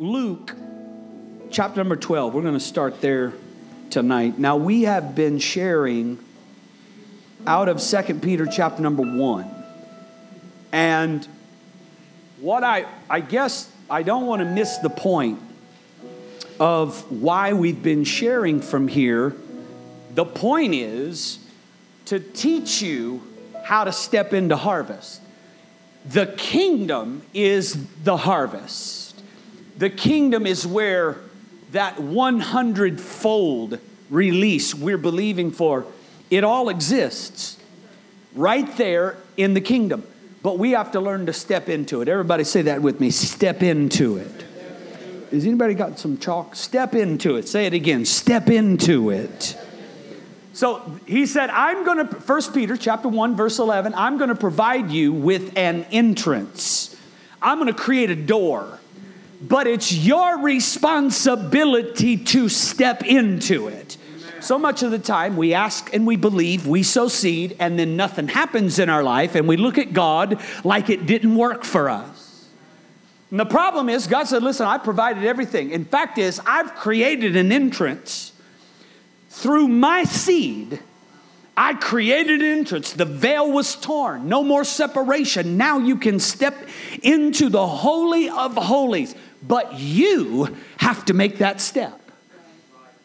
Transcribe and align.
Luke 0.00 0.54
chapter 1.50 1.80
number 1.80 1.96
12. 1.96 2.32
We're 2.32 2.42
going 2.42 2.54
to 2.54 2.60
start 2.60 3.00
there 3.00 3.32
tonight. 3.90 4.38
Now, 4.38 4.56
we 4.56 4.82
have 4.82 5.16
been 5.16 5.40
sharing 5.40 6.20
out 7.48 7.68
of 7.68 7.80
Second 7.80 8.22
Peter 8.22 8.46
chapter 8.46 8.80
number 8.80 9.02
1. 9.02 9.50
And 10.70 11.26
what 12.38 12.62
I, 12.62 12.86
I 13.10 13.18
guess 13.18 13.72
I 13.90 14.04
don't 14.04 14.26
want 14.26 14.40
to 14.40 14.46
miss 14.46 14.76
the 14.78 14.90
point 14.90 15.40
of 16.60 17.10
why 17.10 17.52
we've 17.52 17.82
been 17.82 18.04
sharing 18.04 18.60
from 18.60 18.86
here. 18.86 19.34
The 20.14 20.24
point 20.24 20.74
is 20.74 21.40
to 22.04 22.20
teach 22.20 22.80
you 22.82 23.20
how 23.64 23.82
to 23.82 23.90
step 23.90 24.32
into 24.32 24.56
harvest. 24.56 25.22
The 26.06 26.26
kingdom 26.26 27.22
is 27.34 27.84
the 28.04 28.16
harvest. 28.16 29.07
The 29.78 29.90
kingdom 29.90 30.46
is 30.46 30.66
where 30.66 31.16
that 31.72 32.00
100 32.00 33.00
fold 33.00 33.78
release 34.10 34.74
we're 34.74 34.98
believing 34.98 35.50
for, 35.50 35.86
it 36.30 36.44
all 36.44 36.68
exists 36.68 37.56
right 38.34 38.76
there 38.76 39.16
in 39.36 39.54
the 39.54 39.60
kingdom. 39.60 40.06
But 40.42 40.58
we 40.58 40.72
have 40.72 40.92
to 40.92 41.00
learn 41.00 41.26
to 41.26 41.32
step 41.32 41.68
into 41.68 42.00
it. 42.00 42.08
Everybody 42.08 42.44
say 42.44 42.62
that 42.62 42.82
with 42.82 43.00
me 43.00 43.10
step 43.10 43.62
into 43.62 44.16
it. 44.16 44.44
Has 45.30 45.44
anybody 45.44 45.74
got 45.74 45.98
some 45.98 46.18
chalk? 46.18 46.54
Step 46.54 46.94
into 46.94 47.36
it. 47.36 47.46
Say 47.46 47.66
it 47.66 47.74
again. 47.74 48.04
Step 48.04 48.48
into 48.48 49.10
it. 49.10 49.56
So 50.54 50.98
he 51.06 51.26
said, 51.26 51.50
I'm 51.50 51.84
going 51.84 52.08
to, 52.08 52.14
1 52.16 52.52
Peter 52.52 52.76
chapter 52.76 53.08
1, 53.08 53.36
verse 53.36 53.58
11, 53.58 53.94
I'm 53.94 54.16
going 54.16 54.30
to 54.30 54.34
provide 54.34 54.90
you 54.90 55.12
with 55.12 55.56
an 55.56 55.84
entrance. 55.92 56.96
I'm 57.40 57.58
going 57.58 57.72
to 57.72 57.78
create 57.78 58.10
a 58.10 58.16
door, 58.16 58.77
but 59.40 59.66
it's 59.66 59.92
your 59.92 60.40
responsibility 60.40 62.16
to 62.16 62.48
step 62.48 63.04
into 63.04 63.68
it. 63.68 63.96
So 64.40 64.58
much 64.58 64.82
of 64.82 64.90
the 64.90 64.98
time 64.98 65.36
we 65.36 65.54
ask 65.54 65.92
and 65.92 66.06
we 66.06 66.16
believe, 66.16 66.66
we 66.66 66.82
sow 66.82 67.08
seed, 67.08 67.56
and 67.58 67.78
then 67.78 67.96
nothing 67.96 68.28
happens 68.28 68.78
in 68.78 68.88
our 68.88 69.02
life, 69.02 69.34
and 69.34 69.48
we 69.48 69.56
look 69.56 69.78
at 69.78 69.92
God 69.92 70.40
like 70.64 70.90
it 70.90 71.06
didn't 71.06 71.34
work 71.34 71.64
for 71.64 71.88
us. 71.88 72.48
And 73.30 73.38
the 73.38 73.44
problem 73.44 73.88
is, 73.88 74.06
God 74.06 74.24
said, 74.24 74.42
Listen, 74.42 74.66
I 74.66 74.78
provided 74.78 75.24
everything. 75.24 75.70
In 75.70 75.84
fact, 75.84 76.18
is 76.18 76.40
I've 76.46 76.74
created 76.74 77.36
an 77.36 77.52
entrance 77.52 78.32
through 79.28 79.68
my 79.68 80.04
seed. 80.04 80.80
I 81.60 81.74
created 81.74 82.40
an 82.40 82.46
entrance. 82.46 82.92
The 82.92 83.04
veil 83.04 83.50
was 83.50 83.74
torn. 83.74 84.28
No 84.28 84.44
more 84.44 84.62
separation. 84.62 85.56
Now 85.56 85.78
you 85.78 85.96
can 85.96 86.20
step 86.20 86.54
into 87.02 87.48
the 87.48 87.66
Holy 87.66 88.28
of 88.28 88.54
Holies. 88.54 89.16
But 89.42 89.76
you 89.76 90.56
have 90.76 91.04
to 91.06 91.14
make 91.14 91.38
that 91.38 91.60
step. 91.60 92.00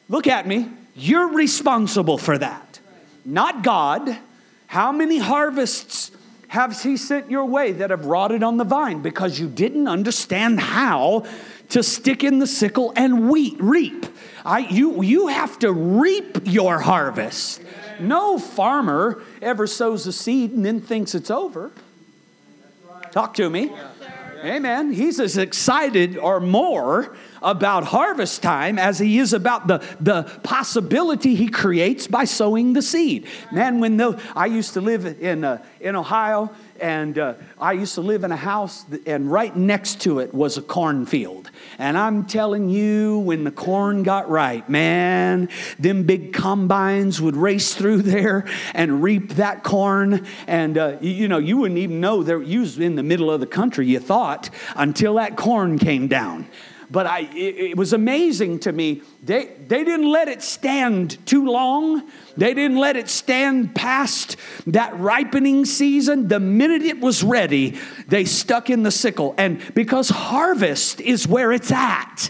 Look 0.07 0.27
at 0.27 0.45
me. 0.47 0.69
You're 0.95 1.33
responsible 1.33 2.19
for 2.19 2.37
that, 2.37 2.79
not 3.25 3.63
God. 3.63 4.15
How 4.67 4.91
many 4.91 5.17
harvests 5.17 6.11
has 6.49 6.83
He 6.83 6.95
sent 6.95 7.31
your 7.31 7.45
way 7.45 7.71
that 7.71 7.89
have 7.89 8.05
rotted 8.05 8.43
on 8.43 8.57
the 8.57 8.63
vine 8.63 9.01
because 9.01 9.39
you 9.39 9.49
didn't 9.49 9.87
understand 9.87 10.59
how 10.59 11.25
to 11.69 11.81
stick 11.81 12.23
in 12.23 12.37
the 12.37 12.45
sickle 12.45 12.93
and 12.95 13.31
wheat, 13.31 13.55
reap? 13.59 14.05
I, 14.45 14.59
you, 14.59 15.01
you 15.01 15.27
have 15.27 15.57
to 15.59 15.73
reap 15.73 16.37
your 16.45 16.79
harvest. 16.79 17.59
No 17.99 18.37
farmer 18.37 19.21
ever 19.41 19.67
sows 19.67 20.07
a 20.07 20.13
seed 20.13 20.51
and 20.51 20.65
then 20.65 20.81
thinks 20.81 21.15
it's 21.15 21.31
over. 21.31 21.71
Talk 23.11 23.35
to 23.35 23.49
me. 23.49 23.71
Amen. 24.43 24.91
He's 24.91 25.21
as 25.21 25.37
excited 25.37 26.17
or 26.17 26.41
more 26.41 27.15
about 27.41 27.85
harvest 27.85 28.43
time 28.43 28.77
as 28.77 28.99
he 28.99 29.17
is 29.19 29.31
about 29.31 29.67
the, 29.67 29.77
the 30.01 30.23
possibility 30.43 31.35
he 31.35 31.47
creates 31.47 32.07
by 32.07 32.25
sowing 32.25 32.73
the 32.73 32.81
seed. 32.81 33.27
Man, 33.53 33.79
when 33.79 33.95
the, 33.95 34.21
I 34.35 34.47
used 34.47 34.73
to 34.73 34.81
live 34.81 35.05
in, 35.05 35.45
uh, 35.45 35.63
in 35.79 35.95
Ohio, 35.95 36.51
and 36.83 37.17
uh, 37.17 37.35
I 37.57 37.71
used 37.71 37.95
to 37.95 38.01
live 38.01 38.25
in 38.25 38.33
a 38.33 38.35
house, 38.35 38.85
and 39.05 39.31
right 39.31 39.55
next 39.55 40.01
to 40.01 40.19
it 40.19 40.33
was 40.33 40.57
a 40.57 40.61
cornfield. 40.61 41.49
And 41.77 41.97
I'm 41.97 42.25
telling 42.25 42.67
you, 42.67 43.19
when 43.19 43.45
the 43.45 43.51
corn 43.51 44.03
got 44.03 44.29
ripe, 44.29 44.67
man, 44.67 45.47
them 45.79 46.03
big 46.03 46.33
combines 46.33 47.21
would 47.21 47.37
race 47.37 47.73
through 47.73 48.01
there 48.01 48.45
and 48.73 49.01
reap 49.01 49.35
that 49.35 49.63
corn. 49.63 50.25
And 50.45 50.77
uh, 50.77 50.97
you, 50.99 51.11
you, 51.11 51.27
know, 51.29 51.37
you 51.37 51.55
wouldn't 51.55 51.79
even 51.79 52.01
know 52.01 52.21
they 52.21 52.45
you 52.45 52.59
was 52.59 52.77
in 52.77 52.95
the 52.95 53.03
middle 53.03 53.31
of 53.31 53.39
the 53.39 53.47
country, 53.47 53.87
you 53.87 53.99
thought, 53.99 54.49
until 54.75 55.13
that 55.13 55.37
corn 55.37 55.79
came 55.79 56.09
down 56.09 56.49
but 56.93 57.07
I, 57.07 57.21
it, 57.21 57.71
it, 57.71 57.77
was 57.77 57.91
amazing 57.91 58.59
to 58.59 58.71
me. 58.71 59.01
They, 59.23 59.45
they 59.67 59.83
didn't 59.83 60.11
let 60.11 60.27
it 60.27 60.43
stand 60.43 61.25
too 61.25 61.47
long. 61.47 62.07
They 62.37 62.53
didn't 62.53 62.77
let 62.77 62.95
it 62.95 63.09
stand 63.09 63.73
past 63.73 64.37
that 64.67 64.95
ripening 64.99 65.65
season. 65.65 66.27
The 66.27 66.39
minute 66.39 66.83
it 66.83 66.99
was 66.99 67.23
ready, 67.23 67.79
they 68.07 68.25
stuck 68.25 68.69
in 68.69 68.83
the 68.83 68.91
sickle. 68.91 69.33
And 69.39 69.59
because 69.73 70.09
harvest 70.09 71.01
is 71.01 71.27
where 71.27 71.51
it's 71.51 71.71
at. 71.71 72.29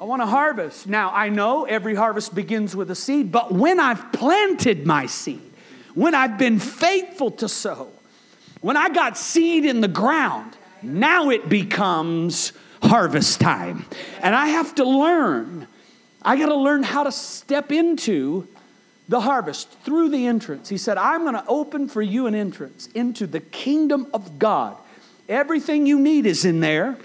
I 0.00 0.04
want 0.04 0.22
to 0.22 0.26
harvest. 0.26 0.88
Now, 0.88 1.12
I 1.14 1.28
know 1.28 1.66
every 1.66 1.94
harvest 1.94 2.34
begins 2.34 2.74
with 2.74 2.90
a 2.90 2.96
seed, 2.96 3.30
but 3.30 3.52
when 3.52 3.78
I've 3.78 4.10
planted 4.12 4.84
my 4.84 5.06
seed, 5.06 5.52
when 5.94 6.16
I've 6.16 6.38
been 6.38 6.58
faithful 6.58 7.30
to 7.32 7.48
sow, 7.48 7.92
when 8.62 8.76
I 8.76 8.88
got 8.88 9.16
seed 9.16 9.64
in 9.64 9.80
the 9.80 9.88
ground, 9.88 10.56
now 10.82 11.30
it 11.30 11.48
becomes 11.48 12.52
harvest 12.82 13.40
time. 13.40 13.84
And 14.22 14.34
I 14.34 14.48
have 14.48 14.74
to 14.76 14.84
learn. 14.84 15.66
I 16.22 16.36
got 16.36 16.46
to 16.46 16.56
learn 16.56 16.82
how 16.82 17.04
to 17.04 17.12
step 17.12 17.72
into 17.72 18.46
the 19.08 19.20
harvest 19.20 19.70
through 19.84 20.10
the 20.10 20.26
entrance. 20.26 20.68
He 20.68 20.78
said, 20.78 20.96
I'm 20.96 21.22
going 21.22 21.34
to 21.34 21.44
open 21.48 21.88
for 21.88 22.00
you 22.00 22.26
an 22.26 22.34
entrance 22.34 22.88
into 22.94 23.26
the 23.26 23.40
kingdom 23.40 24.06
of 24.14 24.38
God. 24.38 24.76
Everything 25.28 25.86
you 25.86 25.98
need 25.98 26.26
is 26.26 26.44
in 26.44 26.60
there, 26.60 26.96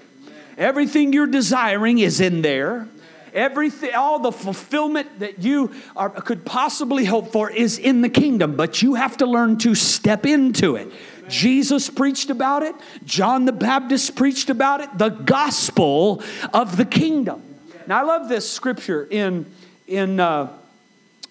everything 0.58 1.14
you're 1.14 1.28
desiring 1.28 2.00
is 2.00 2.22
in 2.22 2.41
there. 2.41 2.88
Everything, 3.34 3.94
all 3.94 4.19
the 4.19 4.31
fulfillment 4.31 5.19
that 5.19 5.44
you 5.44 5.74
are, 5.94 6.09
could 6.09 6.46
possibly 6.46 7.03
hope 7.03 7.34
for 7.34 7.52
is 7.52 7.78
in 7.78 8.00
the 8.00 8.08
kingdom, 8.08 8.56
but 8.56 8.81
you 8.81 8.94
have 8.94 9.18
to 9.18 9.25
learn 9.25 9.58
to 9.58 9.75
step 9.75 10.25
into 10.25 10.78
it. 10.78 10.90
Jesus 11.28 11.90
preached 11.90 12.30
about 12.30 12.63
it, 12.63 12.75
John 13.06 13.46
the 13.46 13.52
Baptist 13.52 14.16
preached 14.16 14.50
about 14.50 14.81
it, 14.81 14.97
the 14.97 15.09
gospel 15.09 16.24
of 16.53 16.78
the 16.78 16.86
kingdom. 16.86 17.41
Now, 17.88 18.00
I 18.00 18.03
love 18.03 18.30
this 18.30 18.50
scripture 18.50 19.08
in, 19.09 19.46
in 19.88 20.19
uh, 20.19 20.52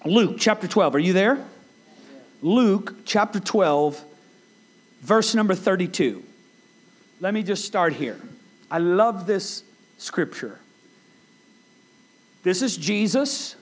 Luke 0.04 0.36
chapter 0.38 0.68
12. 0.68 0.94
Are 0.94 0.98
you 0.98 1.12
there? 1.12 1.44
Luke 2.42 2.94
chapter 3.04 3.40
12, 3.40 4.02
verse 5.00 5.34
number 5.34 5.54
32. 5.54 6.22
Let 7.20 7.32
me 7.32 7.42
just 7.42 7.64
start 7.64 7.94
here. 7.94 8.20
I 8.70 8.78
love 8.78 9.26
this 9.26 9.62
scripture. 9.98 10.60
This 12.42 12.60
is 12.60 12.76
Jesus, 12.76 13.56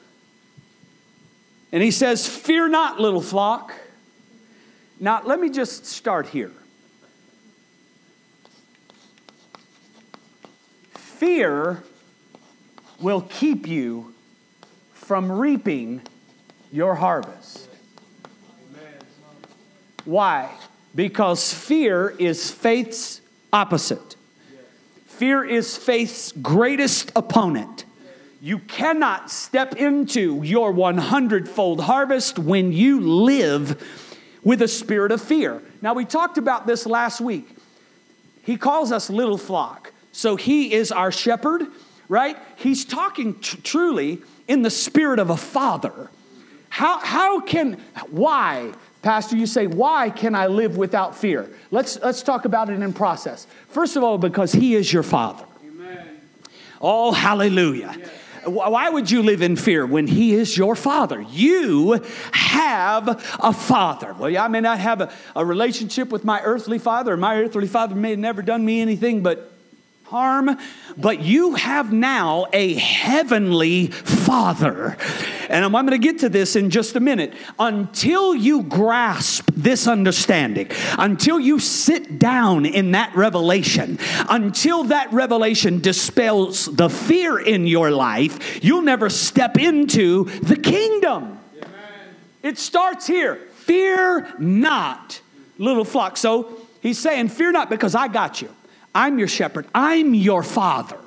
and 1.71 1.82
he 1.82 1.92
says, 1.92 2.28
Fear 2.28 2.69
not, 2.69 2.98
little 2.98 3.22
flock. 3.22 3.72
Now, 5.03 5.21
let 5.25 5.41
me 5.41 5.51
just 5.51 5.85
start 5.85 6.29
here. 6.29 6.53
Fear 10.95 11.83
will 13.01 13.23
keep 13.23 13.67
you 13.67 14.15
from 14.95 15.33
reaping 15.33 16.03
your 16.71 16.95
harvest. 16.95 17.69
Why? 20.05 20.49
Because 20.95 21.53
fear 21.53 22.11
is 22.11 22.53
faith's 22.53 23.23
opposite. 23.53 24.15
Fear 25.07 25.47
is 25.47 25.77
faith's 25.77 26.31
greatest 26.31 27.10
opponent. 27.16 27.87
You 28.41 28.60
cannot 28.60 29.33
step 29.33 29.75
into 29.75 30.45
your 30.45 30.71
100 30.71 31.48
fold 31.48 31.81
harvest 31.81 32.39
when 32.39 32.71
you 32.71 33.01
live 33.01 33.83
with 34.44 34.62
a 34.62 34.68
spirit 34.68 35.12
of 35.12 35.21
fear. 35.21 35.62
Now, 35.80 35.94
we 35.94 36.04
talked 36.04 36.39
about 36.39 36.66
this 36.66 36.86
last 36.86 37.21
week. 37.21 37.48
He 38.42 38.56
calls 38.56 38.91
us 38.92 39.09
little 39.09 39.39
flock. 39.39 39.92
So 40.12 40.36
he 40.36 40.72
is 40.72 40.92
our 40.92 41.12
shepherd, 41.12 41.66
right? 42.09 42.36
He's 42.56 42.84
talking 42.84 43.34
t- 43.41 43.59
truly 43.62 44.21
in 44.48 44.62
the 44.62 44.71
spirit 44.71 45.18
of 45.18 45.30
a 45.30 45.36
father. 45.36 46.10
How, 46.68 46.98
how 46.98 47.41
can, 47.41 47.80
why, 48.10 48.72
Pastor, 49.03 49.36
you 49.36 49.47
say, 49.47 49.66
why 49.66 50.10
can 50.10 50.34
I 50.34 50.48
live 50.48 50.77
without 50.77 51.16
fear? 51.16 51.48
Let's, 51.71 51.98
let's 52.00 52.22
talk 52.22 52.45
about 52.45 52.68
it 52.68 52.80
in 52.80 52.92
process. 52.92 53.47
First 53.68 53.97
of 53.97 54.03
all, 54.03 54.18
because 54.18 54.53
he 54.53 54.74
is 54.74 54.92
your 54.92 55.03
father. 55.03 55.45
Amen. 55.65 56.21
Oh, 56.80 57.12
hallelujah. 57.12 57.95
Yes. 57.98 58.10
Why 58.44 58.91
would 58.91 59.10
you 59.10 59.22
live 59.22 59.42
in 59.42 59.56
fear 59.56 59.86
when 59.86 60.06
He 60.06 60.34
is 60.34 60.56
your 60.56 60.74
Father? 60.74 61.21
You 61.21 62.03
have 62.33 63.09
a 63.41 63.53
Father. 63.53 64.15
Well, 64.15 64.36
I 64.36 64.48
may 64.48 64.60
not 64.60 64.78
have 64.78 65.00
a, 65.00 65.12
a 65.36 65.44
relationship 65.44 66.10
with 66.10 66.24
my 66.24 66.41
earthly 66.42 66.78
father, 66.78 67.16
my 67.16 67.36
earthly 67.36 67.68
father 67.68 67.94
may 67.94 68.10
have 68.10 68.18
never 68.18 68.42
done 68.42 68.65
me 68.65 68.80
anything 68.80 69.22
but 69.22 69.52
harm, 70.12 70.59
but 70.98 71.22
you 71.22 71.54
have 71.54 71.91
now 71.91 72.47
a 72.53 72.74
heavenly 72.74 73.86
Father. 73.86 74.98
And 75.48 75.64
I'm, 75.64 75.74
I'm 75.74 75.86
going 75.86 75.98
to 75.98 76.06
get 76.06 76.20
to 76.20 76.28
this 76.28 76.54
in 76.54 76.68
just 76.68 76.97
a 76.97 77.00
minute. 77.00 77.32
Until 77.59 78.34
you 78.34 78.62
grasp 78.62 79.50
this 79.56 79.88
understanding, 79.88 80.70
until 80.98 81.41
you 81.41 81.59
sit 81.59 82.18
down 82.18 82.66
in 82.66 82.92
that 82.92 83.16
revelation, 83.16 83.98
until 84.28 84.84
that 84.84 85.10
revelation 85.12 85.80
dispels 85.80 86.66
the 86.66 86.91
fear 86.91 87.41
in 87.41 87.66
your 87.66 87.91
life, 87.91 88.62
you'll 88.62 88.82
never 88.82 89.09
step 89.09 89.56
into 89.56 90.24
the 90.41 90.56
kingdom. 90.56 91.38
It 92.42 92.59
starts 92.59 93.06
here. 93.06 93.36
Fear 93.36 94.34
not, 94.38 95.22
little 95.56 95.84
flock. 95.84 96.18
So 96.18 96.59
he's 96.82 96.98
saying, 96.98 97.28
Fear 97.28 97.53
not 97.53 97.70
because 97.70 97.94
I 97.94 98.09
got 98.09 98.42
you. 98.42 98.54
I'm 98.94 99.18
your 99.18 99.28
shepherd. 99.28 99.66
I'm 99.74 100.15
your 100.15 100.42
father. 100.42 100.98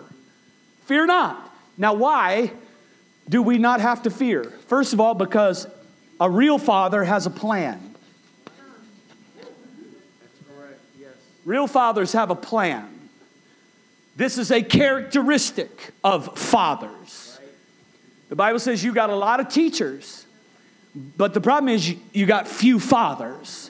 Fear 0.85 1.07
not. 1.07 1.53
Now, 1.77 1.93
why 1.93 2.51
do 3.27 3.41
we 3.41 3.57
not 3.57 3.81
have 3.81 4.03
to 4.03 4.09
fear? 4.09 4.43
First 4.67 4.93
of 4.93 4.99
all, 4.99 5.13
because 5.13 5.67
a 6.19 6.29
real 6.29 6.57
father 6.57 7.03
has 7.03 7.25
a 7.25 7.29
plan. 7.29 7.95
Real 11.43 11.67
fathers 11.67 12.13
have 12.13 12.31
a 12.31 12.35
plan. 12.35 12.91
This 14.15 14.37
is 14.37 14.51
a 14.51 14.63
characteristic 14.63 15.91
of 16.03 16.37
fathers. 16.37 17.39
The 18.29 18.35
Bible 18.35 18.59
says 18.59 18.83
you 18.83 18.93
got 18.93 19.09
a 19.09 19.15
lot 19.15 19.39
of 19.39 19.49
teachers, 19.49 20.25
but 20.95 21.33
the 21.33 21.41
problem 21.41 21.69
is 21.69 21.93
you 22.13 22.25
got 22.25 22.47
few 22.47 22.79
fathers. 22.79 23.69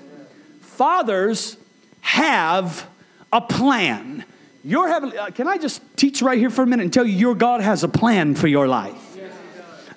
Fathers 0.61 1.57
have 2.01 2.88
a 3.35 3.41
plan. 3.41 4.23
Your 4.63 4.87
heavenly, 4.87 5.17
uh, 5.17 5.29
can 5.29 5.47
I 5.47 5.57
just 5.57 5.81
teach 5.97 6.21
right 6.21 6.37
here 6.37 6.49
for 6.49 6.63
a 6.63 6.65
minute 6.65 6.83
and 6.83 6.93
tell 6.93 7.05
you 7.05 7.15
your 7.15 7.35
God 7.35 7.61
has 7.61 7.83
a 7.83 7.87
plan 7.87 8.33
for 8.33 8.47
your 8.47 8.67
life? 8.67 9.01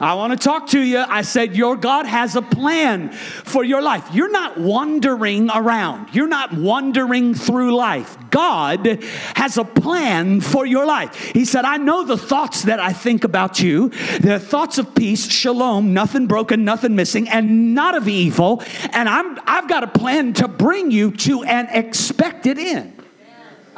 I 0.00 0.14
want 0.14 0.32
to 0.32 0.38
talk 0.38 0.69
to 0.69 0.81
you. 0.81 0.99
I 0.99 1.23
said, 1.23 1.56
Your 1.56 1.76
God 1.76 2.06
has 2.06 2.37
a 2.37 2.43
plan 2.43 3.11
for 3.11 3.64
your 3.64 3.82
life. 3.82 4.08
You're 4.12 4.31
not 4.31 4.56
wandering 4.58 5.50
around, 5.50 6.14
you're 6.14 6.29
not 6.29 6.52
wandering 6.52 7.35
through 7.35 7.75
life. 7.75 8.17
God 8.31 8.87
has 9.35 9.56
a 9.56 9.64
plan 9.64 10.40
for 10.40 10.67
your 10.67 10.87
life. 10.87 11.17
He 11.32 11.44
said, 11.44 11.64
I 11.64 11.79
know 11.79 12.05
the 12.05 12.19
thoughts 12.19 12.62
that 12.64 12.79
I 12.79 12.93
think 12.93 13.25
about 13.25 13.58
you. 13.58 13.88
They're 14.20 14.38
thoughts 14.38 14.79
of 14.79 14.94
peace, 14.94 15.29
shalom, 15.29 15.94
nothing 15.94 16.26
broken, 16.26 16.64
nothing 16.64 16.94
missing, 16.94 17.29
and 17.29 17.75
not 17.75 17.96
of 17.96 18.06
evil. 18.06 18.62
And 18.93 19.08
I'm, 19.08 19.38
I've 19.46 19.69
got 19.69 19.82
a 19.82 19.88
plan 19.88 20.35
to 20.35 20.46
bring 20.46 20.90
you 20.90 21.11
to 21.12 21.43
an 21.43 21.69
expected 21.70 22.58
end. 22.58 22.98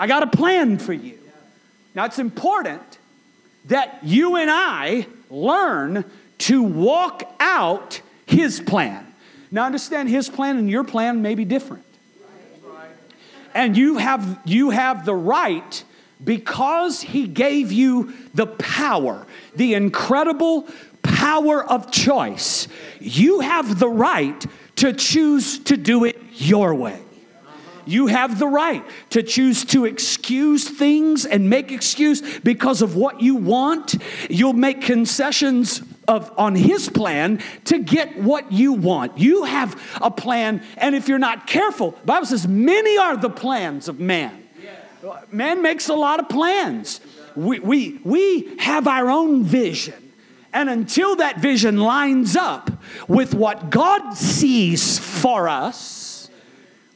I 0.00 0.06
got 0.06 0.22
a 0.22 0.26
plan 0.26 0.78
for 0.78 0.94
you. 0.94 1.18
Now, 1.94 2.06
it's 2.06 2.18
important 2.18 2.98
that 3.66 3.98
you 4.02 4.36
and 4.36 4.50
I 4.50 5.06
learn 5.28 6.06
to 6.38 6.62
walk 6.62 7.22
out 7.38 8.00
his 8.24 8.60
plan. 8.60 9.06
Now 9.50 9.66
understand 9.66 10.08
his 10.08 10.30
plan 10.30 10.56
and 10.56 10.70
your 10.70 10.84
plan 10.84 11.20
may 11.20 11.34
be 11.34 11.44
different. 11.44 11.84
And 13.52 13.76
you 13.76 13.98
have 13.98 14.40
you 14.46 14.70
have 14.70 15.04
the 15.04 15.14
right 15.14 15.84
because 16.22 17.02
he 17.02 17.26
gave 17.26 17.70
you 17.70 18.14
the 18.32 18.46
power, 18.46 19.26
the 19.54 19.74
incredible 19.74 20.66
power 21.02 21.62
of 21.62 21.90
choice. 21.90 22.68
You 23.00 23.40
have 23.40 23.78
the 23.78 23.88
right 23.88 24.46
to 24.76 24.94
choose 24.94 25.58
to 25.64 25.76
do 25.76 26.04
it 26.04 26.16
your 26.32 26.74
way. 26.74 27.02
You 27.90 28.06
have 28.06 28.38
the 28.38 28.46
right 28.46 28.84
to 29.10 29.22
choose 29.22 29.64
to 29.66 29.84
excuse 29.84 30.68
things 30.68 31.26
and 31.26 31.50
make 31.50 31.72
excuse 31.72 32.38
because 32.40 32.82
of 32.82 32.94
what 32.94 33.20
you 33.20 33.34
want. 33.34 33.96
You'll 34.28 34.52
make 34.52 34.82
concessions 34.82 35.82
of 36.06 36.32
on 36.38 36.54
his 36.54 36.88
plan 36.88 37.40
to 37.64 37.78
get 37.78 38.16
what 38.16 38.52
you 38.52 38.74
want. 38.74 39.18
You 39.18 39.44
have 39.44 39.80
a 40.00 40.10
plan, 40.10 40.62
and 40.76 40.94
if 40.94 41.08
you're 41.08 41.18
not 41.18 41.46
careful, 41.46 41.92
Bible 42.04 42.26
says 42.26 42.46
many 42.46 42.96
are 42.96 43.16
the 43.16 43.30
plans 43.30 43.88
of 43.88 43.98
man. 43.98 44.48
Man 45.32 45.62
makes 45.62 45.88
a 45.88 45.94
lot 45.94 46.20
of 46.20 46.28
plans. 46.28 47.00
We, 47.34 47.58
we, 47.58 48.00
we 48.04 48.56
have 48.58 48.86
our 48.86 49.10
own 49.10 49.44
vision. 49.44 50.12
And 50.52 50.68
until 50.68 51.16
that 51.16 51.40
vision 51.40 51.78
lines 51.78 52.36
up 52.36 52.70
with 53.08 53.34
what 53.34 53.70
God 53.70 54.14
sees 54.14 54.98
for 54.98 55.48
us, 55.48 55.99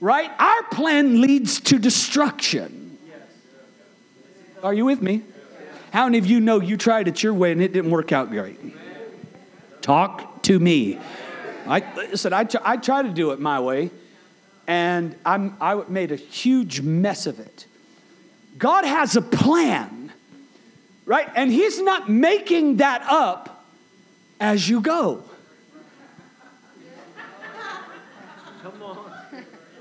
right? 0.00 0.30
Our 0.38 0.62
plan 0.64 1.20
leads 1.20 1.60
to 1.60 1.78
destruction. 1.78 2.98
Are 4.62 4.74
you 4.74 4.84
with 4.84 5.02
me? 5.02 5.22
How 5.92 6.04
many 6.06 6.18
of 6.18 6.26
you 6.26 6.40
know 6.40 6.60
you 6.60 6.76
tried 6.76 7.06
it 7.06 7.22
your 7.22 7.34
way 7.34 7.52
and 7.52 7.62
it 7.62 7.72
didn't 7.72 7.90
work 7.90 8.12
out 8.12 8.30
great? 8.30 8.58
Talk 9.80 10.42
to 10.44 10.58
me. 10.58 10.98
I 11.66 11.84
listen. 11.94 12.32
I, 12.32 12.46
I 12.62 12.76
try 12.76 13.02
to 13.02 13.10
do 13.10 13.32
it 13.32 13.40
my 13.40 13.60
way, 13.60 13.90
and 14.66 15.14
I'm, 15.24 15.56
I 15.60 15.82
made 15.88 16.12
a 16.12 16.16
huge 16.16 16.80
mess 16.80 17.26
of 17.26 17.38
it. 17.38 17.66
God 18.58 18.84
has 18.84 19.16
a 19.16 19.22
plan, 19.22 20.12
right? 21.06 21.28
And 21.36 21.50
He's 21.50 21.80
not 21.80 22.08
making 22.08 22.78
that 22.78 23.02
up 23.08 23.64
as 24.40 24.68
you 24.68 24.80
go. 24.80 25.22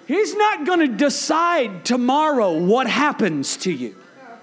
He's 0.08 0.36
not 0.36 0.66
going 0.66 0.80
to 0.80 0.88
decide 0.88 1.86
tomorrow 1.86 2.58
what 2.58 2.88
happens 2.88 3.58
to 3.58 3.72
you. 3.72 3.96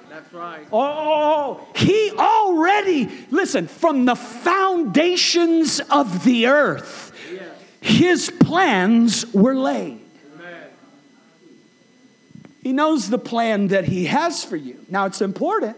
That's 0.08 0.32
right. 0.32 0.66
Oh, 0.72 0.78
oh, 0.78 0.86
oh, 0.86 1.60
oh, 1.60 1.68
he 1.76 2.10
already, 2.12 3.08
listen, 3.30 3.68
from 3.68 4.04
the 4.04 4.16
foundations 4.16 5.80
of 5.90 6.24
the 6.24 6.46
earth, 6.46 7.12
his 7.80 8.30
plans 8.30 9.32
were 9.32 9.54
laid. 9.54 10.00
Amen. 10.34 10.68
He 12.62 12.72
knows 12.72 13.08
the 13.08 13.18
plan 13.18 13.68
that 13.68 13.84
he 13.84 14.06
has 14.06 14.44
for 14.44 14.56
you. 14.56 14.84
Now, 14.88 15.06
it's 15.06 15.22
important 15.22 15.76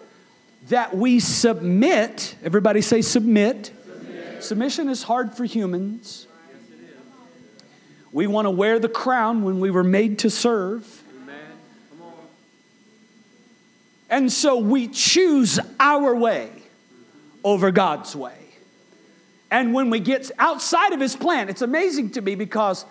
that 0.68 0.96
we 0.96 1.20
submit. 1.20 2.34
Everybody 2.42 2.80
say 2.80 3.02
submit. 3.02 3.72
submit. 3.84 4.42
Submission 4.42 4.88
is 4.88 5.02
hard 5.02 5.36
for 5.36 5.44
humans. 5.44 6.26
We 8.12 8.26
want 8.26 8.44
to 8.44 8.50
wear 8.50 8.78
the 8.78 8.88
crown 8.88 9.42
when 9.42 9.58
we 9.58 9.70
were 9.70 9.84
made 9.84 10.20
to 10.20 10.30
serve. 10.30 11.02
And 14.10 14.30
so 14.30 14.58
we 14.58 14.88
choose 14.88 15.58
our 15.80 16.14
way 16.14 16.50
over 17.42 17.70
God's 17.70 18.14
way. 18.14 18.36
And 19.50 19.72
when 19.72 19.88
we 19.88 20.00
get 20.00 20.30
outside 20.38 20.92
of 20.92 21.00
His 21.00 21.16
plan, 21.16 21.48
it's 21.48 21.62
amazing 21.62 22.10
to 22.10 22.20
me 22.20 22.34
because 22.34 22.84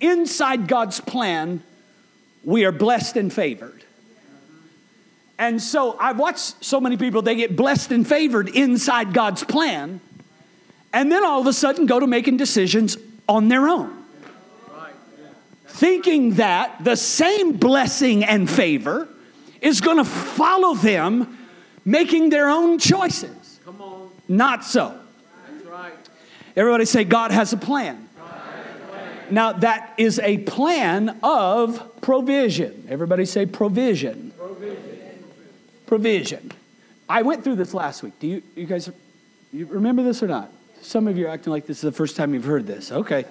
inside 0.00 0.66
God's 0.66 1.00
plan, 1.00 1.62
we 2.42 2.64
are 2.64 2.72
blessed 2.72 3.16
and 3.16 3.32
favored. 3.32 3.84
And 5.38 5.62
so 5.62 5.96
I've 5.98 6.18
watched 6.18 6.64
so 6.64 6.80
many 6.80 6.96
people, 6.96 7.22
they 7.22 7.36
get 7.36 7.56
blessed 7.56 7.92
and 7.92 8.06
favored 8.06 8.48
inside 8.48 9.12
God's 9.12 9.44
plan, 9.44 10.00
and 10.92 11.10
then 11.10 11.24
all 11.24 11.40
of 11.40 11.46
a 11.46 11.52
sudden 11.52 11.86
go 11.86 12.00
to 12.00 12.06
making 12.06 12.36
decisions 12.36 12.96
on 13.28 13.48
their 13.48 13.68
own 13.68 14.03
thinking 15.74 16.34
that 16.34 16.84
the 16.84 16.94
same 16.94 17.52
blessing 17.52 18.24
and 18.24 18.48
favor 18.48 19.08
is 19.60 19.80
going 19.80 19.96
to 19.96 20.04
follow 20.04 20.74
them 20.74 21.36
making 21.84 22.30
their 22.30 22.48
own 22.48 22.78
choices. 22.78 23.58
Come 23.64 23.82
on. 23.82 24.08
Not 24.28 24.64
so. 24.64 24.96
That's 25.50 25.66
right. 25.66 25.92
Everybody 26.54 26.84
say, 26.84 27.02
God 27.02 27.32
has 27.32 27.52
a 27.52 27.56
plan. 27.56 28.08
Now, 29.30 29.52
that 29.52 29.94
is 29.96 30.20
a 30.20 30.38
plan 30.38 31.18
of 31.22 32.00
provision. 32.00 32.86
Everybody 32.88 33.24
say 33.24 33.44
provision. 33.46 34.32
Provision. 34.38 35.24
Provision. 35.86 36.52
I 37.08 37.22
went 37.22 37.42
through 37.42 37.56
this 37.56 37.74
last 37.74 38.02
week. 38.02 38.12
Do 38.20 38.28
you, 38.28 38.42
you 38.54 38.66
guys 38.66 38.88
you 39.52 39.66
remember 39.66 40.04
this 40.04 40.22
or 40.22 40.28
not? 40.28 40.52
Some 40.82 41.08
of 41.08 41.16
you 41.18 41.26
are 41.26 41.30
acting 41.30 41.52
like 41.52 41.66
this 41.66 41.78
is 41.78 41.82
the 41.82 41.92
first 41.92 42.16
time 42.16 42.32
you've 42.32 42.44
heard 42.44 42.66
this. 42.66 42.92
Okay. 42.92 43.24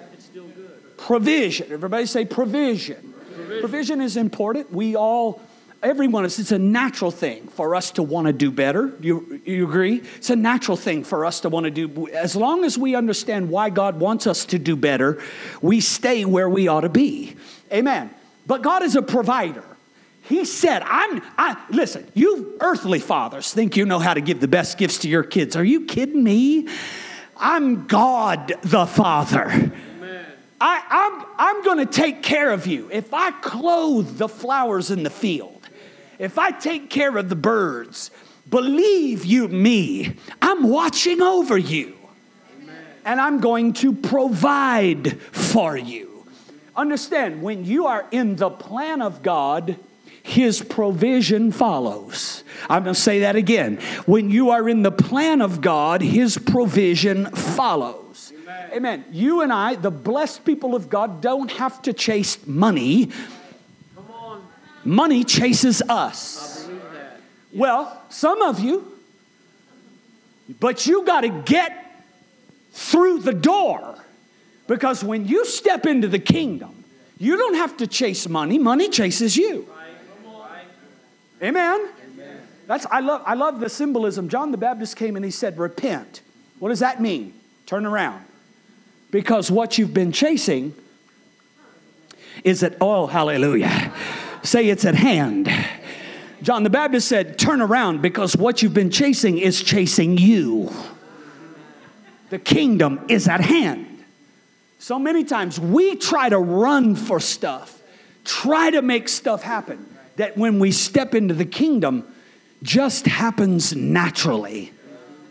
Provision. 1.04 1.70
Everybody 1.70 2.06
say 2.06 2.24
provision. 2.24 3.12
Provision, 3.12 3.60
provision 3.60 4.00
is 4.00 4.16
important. 4.16 4.72
We 4.72 4.96
all, 4.96 5.42
everyone, 5.82 6.24
it's, 6.24 6.38
it's 6.38 6.50
a 6.50 6.58
natural 6.58 7.10
thing 7.10 7.46
for 7.48 7.74
us 7.74 7.90
to 7.92 8.02
want 8.02 8.26
to 8.26 8.32
do 8.32 8.50
better. 8.50 8.90
You, 9.02 9.38
you 9.44 9.68
agree? 9.68 10.02
It's 10.16 10.30
a 10.30 10.36
natural 10.36 10.78
thing 10.78 11.04
for 11.04 11.26
us 11.26 11.40
to 11.40 11.50
want 11.50 11.64
to 11.64 11.70
do. 11.70 12.08
As 12.08 12.34
long 12.34 12.64
as 12.64 12.78
we 12.78 12.94
understand 12.94 13.50
why 13.50 13.68
God 13.68 14.00
wants 14.00 14.26
us 14.26 14.46
to 14.46 14.58
do 14.58 14.76
better, 14.76 15.22
we 15.60 15.82
stay 15.82 16.24
where 16.24 16.48
we 16.48 16.68
ought 16.68 16.80
to 16.80 16.88
be. 16.88 17.36
Amen. 17.70 18.08
But 18.46 18.62
God 18.62 18.82
is 18.82 18.96
a 18.96 19.02
provider. 19.02 19.64
He 20.22 20.46
said, 20.46 20.80
I'm, 20.86 21.20
I, 21.36 21.62
listen, 21.68 22.10
you 22.14 22.56
earthly 22.60 22.98
fathers 22.98 23.52
think 23.52 23.76
you 23.76 23.84
know 23.84 23.98
how 23.98 24.14
to 24.14 24.22
give 24.22 24.40
the 24.40 24.48
best 24.48 24.78
gifts 24.78 25.00
to 25.00 25.08
your 25.10 25.22
kids. 25.22 25.54
Are 25.54 25.64
you 25.64 25.84
kidding 25.84 26.24
me? 26.24 26.66
I'm 27.36 27.86
God 27.86 28.54
the 28.62 28.86
Father. 28.86 29.70
I, 30.60 30.82
I'm, 30.88 31.26
I'm 31.38 31.64
going 31.64 31.78
to 31.78 31.92
take 31.92 32.22
care 32.22 32.50
of 32.50 32.66
you. 32.66 32.88
If 32.92 33.12
I 33.12 33.32
clothe 33.32 34.16
the 34.16 34.28
flowers 34.28 34.90
in 34.90 35.02
the 35.02 35.10
field 35.10 35.54
if 36.18 36.38
I 36.38 36.50
take 36.50 36.90
care 36.90 37.16
of 37.16 37.28
the 37.28 37.36
birds, 37.36 38.10
believe 38.48 39.24
you 39.24 39.48
me, 39.48 40.16
I'm 40.40 40.68
watching 40.68 41.20
over 41.20 41.56
you. 41.58 41.96
And 43.04 43.20
I'm 43.20 43.40
going 43.40 43.74
to 43.74 43.92
provide 43.92 45.20
for 45.20 45.76
you. 45.76 46.26
Understand, 46.74 47.42
when 47.42 47.64
you 47.64 47.86
are 47.86 48.06
in 48.10 48.36
the 48.36 48.50
plan 48.50 49.02
of 49.02 49.22
God, 49.22 49.76
his 50.22 50.62
provision 50.62 51.52
follows. 51.52 52.44
I'm 52.70 52.84
going 52.84 52.94
to 52.94 53.00
say 53.00 53.20
that 53.20 53.36
again. 53.36 53.76
When 54.06 54.30
you 54.30 54.50
are 54.50 54.66
in 54.66 54.82
the 54.82 54.90
plan 54.90 55.42
of 55.42 55.60
God, 55.60 56.00
His 56.00 56.38
provision 56.38 57.26
follows. 57.26 58.03
Amen. 58.54 58.70
Amen. 58.72 59.04
You 59.10 59.42
and 59.42 59.52
I, 59.52 59.74
the 59.74 59.90
blessed 59.90 60.44
people 60.44 60.74
of 60.74 60.88
God, 60.88 61.20
don't 61.20 61.50
have 61.52 61.82
to 61.82 61.92
chase 61.92 62.46
money. 62.46 63.06
Come 63.94 64.10
on. 64.10 64.46
Money 64.84 65.24
chases 65.24 65.82
us. 65.88 66.68
Well, 67.52 68.02
some 68.08 68.42
of 68.42 68.58
you, 68.58 68.98
but 70.60 70.86
you 70.86 71.04
got 71.04 71.20
to 71.20 71.28
get 71.28 72.04
through 72.72 73.20
the 73.20 73.32
door 73.32 73.96
because 74.66 75.04
when 75.04 75.26
you 75.26 75.44
step 75.46 75.86
into 75.86 76.08
the 76.08 76.18
kingdom, 76.18 76.84
you 77.18 77.36
don't 77.36 77.54
have 77.54 77.76
to 77.76 77.86
chase 77.86 78.28
money, 78.28 78.58
money 78.58 78.88
chases 78.88 79.36
you. 79.36 79.68
Amen. 81.42 81.88
Amen. 82.14 82.40
That's 82.66 82.86
I 82.86 83.00
love 83.00 83.22
I 83.26 83.34
love 83.34 83.60
the 83.60 83.68
symbolism. 83.68 84.28
John 84.28 84.50
the 84.50 84.56
Baptist 84.56 84.96
came 84.96 85.16
and 85.16 85.24
he 85.24 85.30
said, 85.30 85.58
"Repent." 85.58 86.22
What 86.58 86.70
does 86.70 86.80
that 86.80 87.02
mean? 87.02 87.34
Turn 87.66 87.84
around. 87.84 88.24
Because 89.14 89.48
what 89.48 89.78
you've 89.78 89.94
been 89.94 90.10
chasing 90.10 90.74
is 92.42 92.64
at 92.64 92.76
oh 92.80 93.06
hallelujah. 93.06 93.92
Say 94.42 94.68
it's 94.68 94.84
at 94.84 94.96
hand. 94.96 95.48
John 96.42 96.64
the 96.64 96.70
Baptist 96.70 97.06
said, 97.06 97.38
"Turn 97.38 97.60
around 97.60 98.02
because 98.02 98.36
what 98.36 98.60
you've 98.60 98.74
been 98.74 98.90
chasing 98.90 99.38
is 99.38 99.62
chasing 99.62 100.18
you." 100.18 100.72
The 102.30 102.40
kingdom 102.40 103.04
is 103.06 103.28
at 103.28 103.40
hand. 103.40 103.86
So 104.80 104.98
many 104.98 105.22
times 105.22 105.60
we 105.60 105.94
try 105.94 106.28
to 106.28 106.38
run 106.40 106.96
for 106.96 107.20
stuff, 107.20 107.80
try 108.24 108.70
to 108.72 108.82
make 108.82 109.08
stuff 109.08 109.44
happen 109.44 109.86
that 110.16 110.36
when 110.36 110.58
we 110.58 110.72
step 110.72 111.14
into 111.14 111.34
the 111.34 111.44
kingdom 111.44 112.02
just 112.64 113.06
happens 113.06 113.76
naturally 113.76 114.72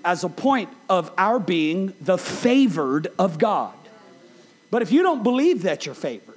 as 0.04 0.24
a 0.24 0.30
point 0.30 0.70
of 0.90 1.12
our 1.18 1.40
being 1.40 1.94
the 2.02 2.18
favored 2.18 3.08
of 3.18 3.38
God. 3.38 3.74
But 4.70 4.82
if 4.82 4.92
you 4.92 5.04
don't 5.04 5.24
believe 5.24 5.64
that 5.64 5.86
you're 5.86 5.96
favored, 5.96 6.34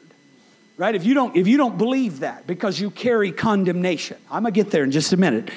right? 0.77 0.95
If 0.95 1.05
you 1.05 1.15
don't 1.15 1.37
if 1.37 1.47
you 1.47 1.57
don't 1.57 1.79
believe 1.79 2.21
that 2.21 2.47
because 2.47 2.79
you 2.81 2.91
carry 2.91 3.33
condemnation. 3.33 4.19
I'm 4.31 4.45
to 4.45 4.51
get 4.51 4.71
there 4.71 4.85
in 4.85 4.91
just 4.91 5.13
a 5.13 5.17
minute. 5.17 5.51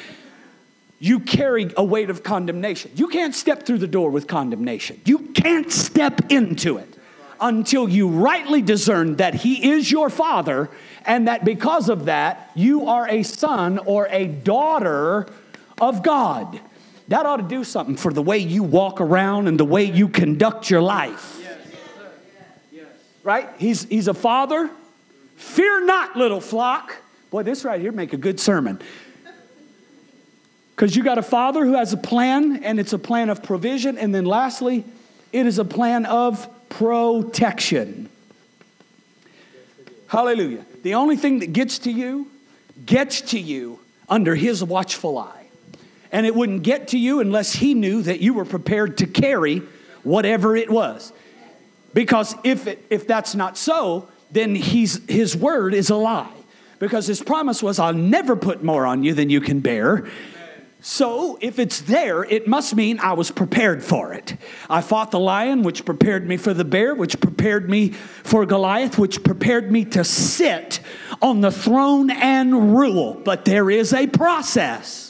You 1.00 1.20
carry 1.20 1.72
a 1.78 1.84
weight 1.84 2.10
of 2.10 2.24
condemnation. 2.24 2.92
You 2.96 3.08
can't 3.08 3.34
step 3.34 3.66
through 3.66 3.78
the 3.78 3.88
door 3.88 4.10
with 4.10 4.28
condemnation. 4.28 5.00
You 5.06 5.20
can't 5.20 5.72
step 5.72 6.30
into 6.30 6.78
it 6.78 6.94
until 7.40 7.88
you 7.88 8.10
rightly 8.10 8.62
discern 8.62 9.16
that 9.16 9.34
he 9.34 9.72
is 9.72 9.90
your 9.90 10.10
father 10.10 10.70
and 11.06 11.28
that 11.30 11.46
because 11.46 11.88
of 11.88 12.06
that, 12.06 12.52
you 12.54 12.88
are 12.88 13.08
a 13.08 13.24
son 13.24 13.80
or 13.80 14.08
a 14.10 14.28
daughter 14.28 15.28
of 15.80 16.04
God. 16.04 16.60
That 17.10 17.26
ought 17.26 17.38
to 17.38 17.44
do 17.44 17.64
something 17.64 17.96
for 17.96 18.14
the 18.14 18.22
way 18.22 18.38
you 18.38 18.62
walk 18.62 19.02
around 19.02 19.48
and 19.48 19.60
the 19.60 19.66
way 19.66 19.84
you 19.84 20.08
conduct 20.08 20.70
your 20.70 20.82
life. 20.82 21.36
Right? 23.24 23.50
He's, 23.58 23.84
he's 23.84 24.08
a 24.08 24.14
father. 24.14 24.70
Fear 25.36 25.86
not, 25.86 26.16
little 26.16 26.40
flock. 26.40 26.96
Boy, 27.32 27.44
this 27.44 27.66
right 27.66 27.82
here 27.82 27.92
make 27.92 28.14
a 28.14 28.18
good 28.18 28.40
sermon. 28.40 28.80
Because 30.76 30.96
you 30.96 31.04
got 31.04 31.18
a 31.18 31.24
father 31.24 31.66
who 31.66 31.74
has 31.74 31.94
a 31.94 31.98
plan, 31.98 32.64
and 32.64 32.80
it's 32.80 32.94
a 32.94 33.00
plan 33.00 33.30
of 33.30 33.44
provision. 33.44 33.98
And 33.98 34.14
then 34.14 34.26
lastly, 34.26 34.86
it 35.34 35.46
is 35.46 35.58
a 35.58 35.66
plan 35.66 36.06
of 36.06 36.48
protection. 36.70 38.08
Hallelujah. 40.08 40.66
The 40.84 40.94
only 40.94 41.18
thing 41.18 41.40
that 41.40 41.54
gets 41.54 41.80
to 41.80 41.92
you 41.92 42.30
gets 42.86 43.22
to 43.22 43.40
you 43.40 43.80
under 44.08 44.36
his 44.36 44.64
watchful 44.64 45.18
eye. 45.18 45.39
And 46.12 46.26
it 46.26 46.34
wouldn't 46.34 46.64
get 46.64 46.90
to 46.90 46.98
you 46.98 47.20
unless 47.20 47.54
he 47.54 47.74
knew 47.74 48.02
that 48.02 48.20
you 48.20 48.34
were 48.34 48.46
prepared 48.46 48.98
to 49.00 49.08
carry 49.08 49.62
whatever 50.04 50.56
it 50.56 50.70
was. 50.70 51.14
Because 51.94 52.36
if, 52.44 52.68
it, 52.68 52.86
if 52.90 53.08
that's 53.08 53.36
not 53.36 53.58
so, 53.58 54.08
then 54.32 54.56
he's, 54.56 55.04
his 55.08 55.36
word 55.36 55.74
is 55.74 55.90
a 55.90 55.96
lie. 55.96 56.32
Because 56.80 57.08
his 57.08 57.22
promise 57.22 57.62
was, 57.62 57.78
I'll 57.78 57.94
never 57.94 58.36
put 58.36 58.64
more 58.64 58.86
on 58.86 59.04
you 59.04 59.14
than 59.14 59.30
you 59.30 59.42
can 59.42 59.60
bear. 59.60 60.08
So, 60.82 61.38
if 61.42 61.60
it's 61.60 61.82
there, 61.82 62.24
it 62.24 62.48
must 62.48 62.74
mean 62.74 63.00
I 63.02 63.12
was 63.12 63.32
prepared 63.32 63.84
for 63.84 64.14
it. 64.14 64.38
I 64.70 64.80
fought 64.80 65.12
the 65.12 65.20
lion, 65.20 65.62
which 65.62 65.84
prepared 65.84 66.26
me 66.26 66.38
for 66.38 66.54
the 66.54 66.64
bear, 66.64 66.96
which 66.96 67.20
prepared 67.20 67.70
me 67.70 67.90
for 67.90 68.46
Goliath, 68.46 68.98
which 68.98 69.22
prepared 69.22 69.74
me 69.74 69.84
to 69.86 70.06
sit 70.06 70.80
on 71.22 71.42
the 71.42 71.52
throne 71.52 72.10
and 72.10 72.78
rule. 72.78 73.16
But 73.16 73.44
there 73.44 73.70
is 73.70 73.92
a 73.92 74.08
process. 74.08 75.09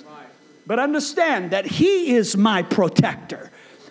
But 0.69 0.77
understand 0.77 1.49
that 1.49 1.65
He 1.65 2.11
is 2.13 2.37
my 2.37 2.61
protector. 2.61 3.49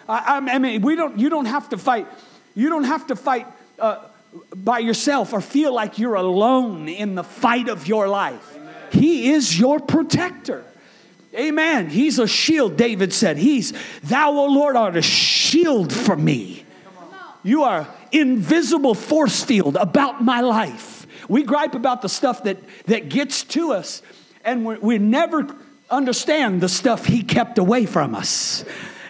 I, 0.08 0.38
I 0.48 0.58
mean, 0.60 0.80
we 0.80 0.94
don't, 0.94 1.18
you 1.18 1.28
don't 1.28 1.46
have 1.46 1.70
to 1.70 1.76
fight. 1.76 2.06
You 2.54 2.68
don't 2.68 2.84
have 2.84 3.08
to 3.08 3.16
fight 3.16 3.48
uh, 3.80 4.04
by 4.54 4.78
yourself 4.78 5.32
or 5.32 5.40
feel 5.40 5.74
like 5.74 5.98
you're 5.98 6.14
alone 6.14 6.88
in 6.88 7.16
the 7.16 7.24
fight 7.24 7.68
of 7.68 7.88
your 7.88 8.06
life. 8.06 8.54
Amen. 8.54 8.74
He 8.92 9.32
is 9.32 9.58
your 9.58 9.80
protector. 9.80 10.64
Amen. 11.34 11.90
He's 11.90 12.20
a 12.20 12.28
shield, 12.28 12.76
David 12.76 13.12
said. 13.12 13.38
He's, 13.38 13.72
Thou, 14.04 14.30
O 14.30 14.46
Lord, 14.46 14.76
art 14.76 14.96
a 14.96 15.02
shield 15.02 15.92
for 15.92 16.14
me. 16.14 16.64
You 17.42 17.64
are 17.64 17.88
invisible 18.12 18.94
force 18.94 19.42
field 19.42 19.74
about 19.74 20.22
my 20.22 20.42
life. 20.42 21.08
We 21.28 21.42
gripe 21.42 21.74
about 21.74 22.02
the 22.02 22.08
stuff 22.08 22.44
that, 22.44 22.58
that 22.86 23.08
gets 23.08 23.42
to 23.44 23.72
us, 23.72 24.00
and 24.44 24.64
we, 24.64 24.78
we 24.78 24.98
never 24.98 25.56
understand 25.90 26.60
the 26.60 26.68
stuff 26.68 27.06
He 27.06 27.22
kept 27.22 27.58
away 27.58 27.86
from 27.86 28.14
us. 28.14 28.64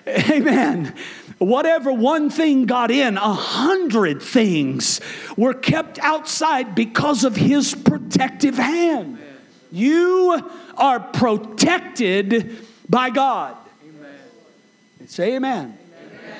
Amen. 0.07 0.95
Whatever 1.39 1.93
one 1.93 2.31
thing 2.31 2.67
got 2.67 2.91
in, 2.91 3.17
a 3.17 3.33
hundred 3.33 4.23
things 4.23 5.01
were 5.37 5.55
kept 5.55 5.99
outside 6.01 6.75
because 6.75 7.25
of 7.25 7.37
His 7.37 7.75
protective 7.75 8.57
hand. 8.57 9.19
You 9.71 10.51
are 10.77 10.99
protected 10.99 12.67
by 12.89 13.11
God. 13.11 13.57
Amen. 13.87 15.07
Say 15.07 15.37
amen. 15.37 15.79
amen. 15.97 16.37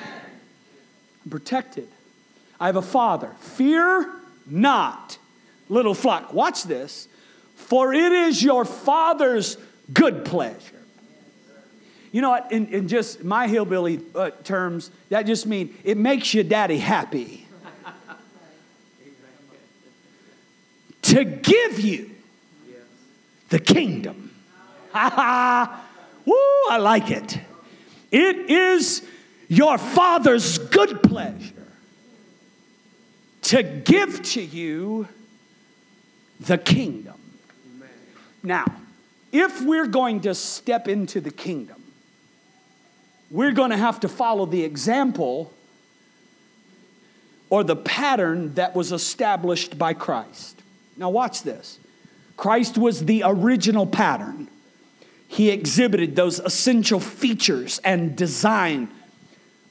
I'm 1.23 1.31
protected. 1.31 1.87
I 2.59 2.65
have 2.65 2.75
a 2.75 2.81
father. 2.81 3.29
Fear 3.39 4.11
not, 4.47 5.17
little 5.69 5.93
flock. 5.93 6.33
Watch 6.33 6.63
this. 6.63 7.07
For 7.55 7.93
it 7.93 8.11
is 8.11 8.41
your 8.41 8.65
father's 8.65 9.57
good 9.93 10.25
pleasure. 10.25 10.75
You 12.11 12.21
know 12.21 12.31
what? 12.31 12.51
In, 12.51 12.67
in 12.67 12.87
just 12.87 13.23
my 13.23 13.47
hillbilly 13.47 14.01
uh, 14.15 14.31
terms, 14.43 14.89
that 15.09 15.23
just 15.23 15.45
means 15.45 15.75
it 15.83 15.97
makes 15.97 16.33
your 16.33 16.43
daddy 16.43 16.77
happy. 16.77 17.47
to 21.03 21.23
give 21.23 21.79
you 21.79 22.11
the 23.49 23.59
kingdom. 23.59 24.31
Ha 24.93 25.09
ha! 25.09 25.85
Woo, 26.25 26.35
I 26.69 26.77
like 26.77 27.11
it. 27.11 27.39
It 28.11 28.49
is 28.49 29.03
your 29.47 29.77
Father's 29.77 30.57
good 30.57 31.01
pleasure 31.03 31.53
to 33.43 33.63
give 33.63 34.21
to 34.21 34.41
you 34.41 35.07
the 36.39 36.57
kingdom. 36.57 37.15
Now, 38.43 38.65
if 39.31 39.61
we're 39.61 39.87
going 39.87 40.21
to 40.21 40.33
step 40.33 40.87
into 40.87 41.21
the 41.21 41.31
kingdom, 41.31 41.81
we're 43.31 43.51
going 43.51 43.69
to 43.69 43.77
have 43.77 43.99
to 44.01 44.09
follow 44.09 44.45
the 44.45 44.63
example 44.63 45.53
or 47.49 47.63
the 47.63 47.75
pattern 47.75 48.53
that 48.55 48.75
was 48.75 48.91
established 48.91 49.77
by 49.77 49.93
Christ. 49.93 50.61
Now, 50.97 51.09
watch 51.09 51.43
this. 51.43 51.79
Christ 52.37 52.77
was 52.77 53.05
the 53.05 53.23
original 53.25 53.85
pattern. 53.85 54.47
He 55.27 55.49
exhibited 55.49 56.15
those 56.15 56.39
essential 56.39 56.99
features 56.99 57.79
and 57.83 58.15
design 58.15 58.89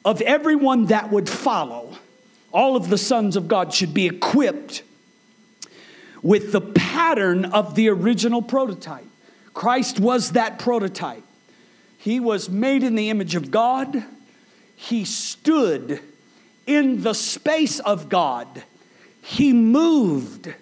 of 0.04 0.20
everyone 0.22 0.86
that 0.86 1.10
would 1.10 1.28
follow. 1.28 1.96
All 2.52 2.76
of 2.76 2.88
the 2.88 2.98
sons 2.98 3.36
of 3.36 3.48
God 3.48 3.74
should 3.74 3.92
be 3.92 4.06
equipped 4.06 4.82
with 6.22 6.52
the 6.52 6.60
pattern 6.60 7.44
of 7.46 7.74
the 7.74 7.88
original 7.88 8.40
prototype. 8.40 9.07
Christ 9.58 9.98
was 9.98 10.32
that 10.32 10.60
prototype. 10.60 11.24
He 11.98 12.20
was 12.20 12.48
made 12.48 12.84
in 12.84 12.94
the 12.94 13.10
image 13.10 13.34
of 13.34 13.50
God. 13.50 14.04
He 14.76 15.04
stood 15.04 16.00
in 16.64 17.02
the 17.02 17.12
space 17.12 17.80
of 17.80 18.08
God. 18.08 18.62
He 19.20 19.52
moved 19.52 20.54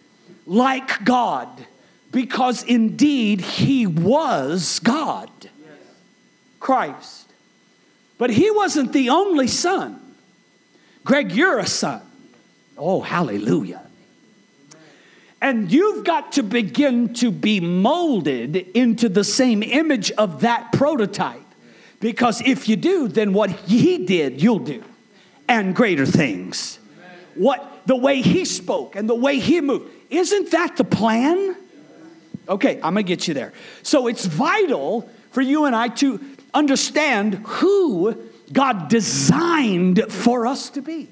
like 0.46 1.04
God 1.04 1.66
because 2.10 2.62
indeed 2.62 3.42
he 3.42 3.86
was 3.86 4.78
God, 4.78 5.28
Christ. 6.58 7.30
But 8.16 8.30
he 8.30 8.50
wasn't 8.50 8.94
the 8.94 9.10
only 9.10 9.48
son. 9.48 10.00
Greg, 11.04 11.32
you're 11.32 11.58
a 11.58 11.66
son. 11.66 12.00
Oh, 12.78 13.02
hallelujah. 13.02 13.85
And 15.40 15.70
you've 15.70 16.04
got 16.04 16.32
to 16.32 16.42
begin 16.42 17.12
to 17.14 17.30
be 17.30 17.60
molded 17.60 18.56
into 18.56 19.08
the 19.08 19.24
same 19.24 19.62
image 19.62 20.10
of 20.12 20.40
that 20.40 20.72
prototype. 20.72 21.42
Because 22.00 22.40
if 22.42 22.68
you 22.68 22.76
do, 22.76 23.08
then 23.08 23.32
what 23.32 23.50
he 23.50 24.04
did, 24.04 24.42
you'll 24.42 24.58
do, 24.58 24.82
and 25.48 25.74
greater 25.74 26.06
things. 26.06 26.78
What 27.34 27.82
the 27.86 27.96
way 27.96 28.22
he 28.22 28.44
spoke 28.44 28.96
and 28.96 29.08
the 29.08 29.14
way 29.14 29.38
he 29.38 29.60
moved. 29.60 29.90
Isn't 30.10 30.50
that 30.50 30.76
the 30.76 30.84
plan? 30.84 31.56
Okay, 32.48 32.76
I'm 32.76 32.94
gonna 32.94 33.02
get 33.02 33.28
you 33.28 33.34
there. 33.34 33.52
So 33.82 34.06
it's 34.06 34.24
vital 34.24 35.08
for 35.30 35.40
you 35.40 35.64
and 35.64 35.74
I 35.74 35.88
to 35.88 36.20
understand 36.54 37.34
who 37.46 38.16
God 38.52 38.88
designed 38.88 40.12
for 40.12 40.46
us 40.46 40.70
to 40.70 40.82
be. 40.82 41.08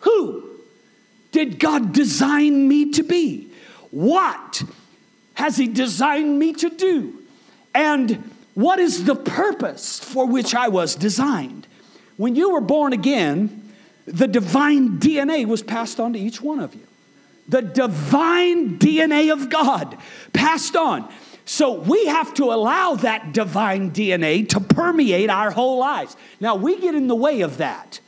Who 0.00 0.55
did 1.36 1.58
God 1.58 1.92
design 1.92 2.66
me 2.66 2.92
to 2.92 3.02
be? 3.02 3.50
What 3.90 4.62
has 5.34 5.58
He 5.58 5.68
designed 5.68 6.38
me 6.38 6.54
to 6.54 6.70
do? 6.70 7.12
And 7.74 8.32
what 8.54 8.78
is 8.78 9.04
the 9.04 9.14
purpose 9.14 9.98
for 10.00 10.26
which 10.26 10.54
I 10.54 10.68
was 10.68 10.94
designed? 10.94 11.66
When 12.16 12.36
you 12.36 12.54
were 12.54 12.62
born 12.62 12.94
again, 12.94 13.70
the 14.06 14.26
divine 14.26 14.98
DNA 14.98 15.44
was 15.44 15.62
passed 15.62 16.00
on 16.00 16.14
to 16.14 16.18
each 16.18 16.40
one 16.40 16.58
of 16.58 16.74
you. 16.74 16.86
The 17.48 17.60
divine 17.60 18.78
DNA 18.78 19.30
of 19.30 19.50
God 19.50 19.98
passed 20.32 20.74
on. 20.74 21.06
So 21.44 21.74
we 21.74 22.06
have 22.06 22.32
to 22.32 22.44
allow 22.44 22.94
that 22.94 23.34
divine 23.34 23.90
DNA 23.90 24.48
to 24.48 24.60
permeate 24.60 25.28
our 25.28 25.50
whole 25.50 25.80
lives. 25.80 26.16
Now, 26.40 26.54
we 26.54 26.80
get 26.80 26.94
in 26.94 27.08
the 27.08 27.14
way 27.14 27.42
of 27.42 27.58
that. 27.58 28.00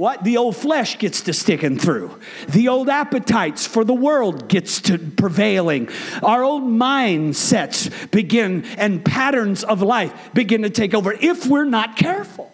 What? 0.00 0.24
The 0.24 0.38
old 0.38 0.56
flesh 0.56 0.98
gets 0.98 1.20
to 1.20 1.34
sticking 1.34 1.78
through. 1.78 2.18
The 2.48 2.68
old 2.68 2.88
appetites 2.88 3.66
for 3.66 3.84
the 3.84 3.92
world 3.92 4.48
gets 4.48 4.80
to 4.80 4.96
prevailing. 4.96 5.90
Our 6.22 6.42
old 6.42 6.62
mindsets 6.62 8.10
begin 8.10 8.64
and 8.78 9.04
patterns 9.04 9.62
of 9.62 9.82
life 9.82 10.30
begin 10.32 10.62
to 10.62 10.70
take 10.70 10.94
over 10.94 11.12
if 11.12 11.46
we're 11.46 11.66
not 11.66 11.96
careful. 11.96 12.50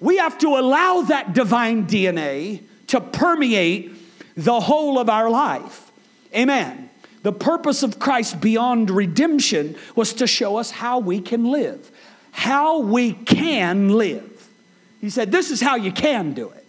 We 0.00 0.16
have 0.16 0.38
to 0.38 0.56
allow 0.56 1.02
that 1.02 1.34
divine 1.34 1.86
DNA 1.86 2.62
to 2.86 3.02
permeate 3.02 3.92
the 4.34 4.58
whole 4.58 4.98
of 4.98 5.10
our 5.10 5.28
life. 5.28 5.92
Amen. 6.34 6.88
The 7.24 7.32
purpose 7.34 7.82
of 7.82 7.98
Christ 7.98 8.40
beyond 8.40 8.88
redemption 8.88 9.76
was 9.94 10.14
to 10.14 10.26
show 10.26 10.56
us 10.56 10.70
how 10.70 10.98
we 10.98 11.20
can 11.20 11.44
live, 11.44 11.90
how 12.30 12.78
we 12.78 13.12
can 13.12 13.90
live. 13.90 14.31
He 15.02 15.10
said, 15.10 15.30
This 15.30 15.50
is 15.50 15.60
how 15.60 15.74
you 15.74 15.92
can 15.92 16.32
do 16.32 16.48
it. 16.48 16.64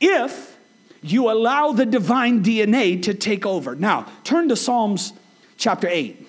If 0.00 0.58
you 1.00 1.30
allow 1.30 1.72
the 1.72 1.86
divine 1.86 2.42
DNA 2.42 3.02
to 3.04 3.14
take 3.14 3.46
over. 3.46 3.74
Now, 3.74 4.10
turn 4.24 4.48
to 4.48 4.56
Psalms 4.56 5.12
chapter 5.56 5.86
8. 5.88 6.28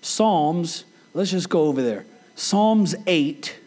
Psalms, 0.00 0.84
let's 1.12 1.32
just 1.32 1.48
go 1.50 1.62
over 1.64 1.82
there. 1.82 2.06
Psalms 2.36 2.94
8. 3.06 3.58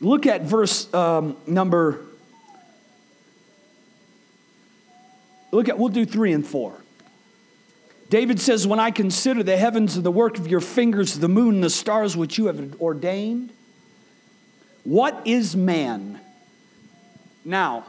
Look 0.00 0.26
at 0.26 0.42
verse 0.42 0.92
um, 0.94 1.36
number, 1.46 2.05
look 5.52 5.68
at, 5.68 5.78
we'll 5.78 5.88
do 5.88 6.04
three 6.04 6.32
and 6.32 6.46
four. 6.46 6.80
David 8.08 8.40
says, 8.40 8.66
When 8.66 8.78
I 8.78 8.90
consider 8.90 9.42
the 9.42 9.56
heavens 9.56 9.96
and 9.96 10.04
the 10.04 10.10
work 10.10 10.38
of 10.38 10.46
your 10.46 10.60
fingers, 10.60 11.18
the 11.18 11.28
moon 11.28 11.56
and 11.56 11.64
the 11.64 11.70
stars 11.70 12.16
which 12.16 12.38
you 12.38 12.46
have 12.46 12.80
ordained, 12.80 13.52
what 14.84 15.20
is 15.26 15.56
man? 15.56 16.20
Now, 17.44 17.86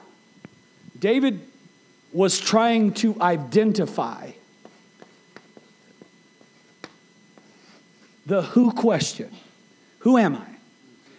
David 0.98 1.41
was 2.12 2.39
trying 2.39 2.93
to 2.93 3.20
identify 3.22 4.32
the 8.26 8.41
who 8.41 8.72
question 8.72 9.32
Who 10.00 10.17
am 10.17 10.36
I? 10.36 10.46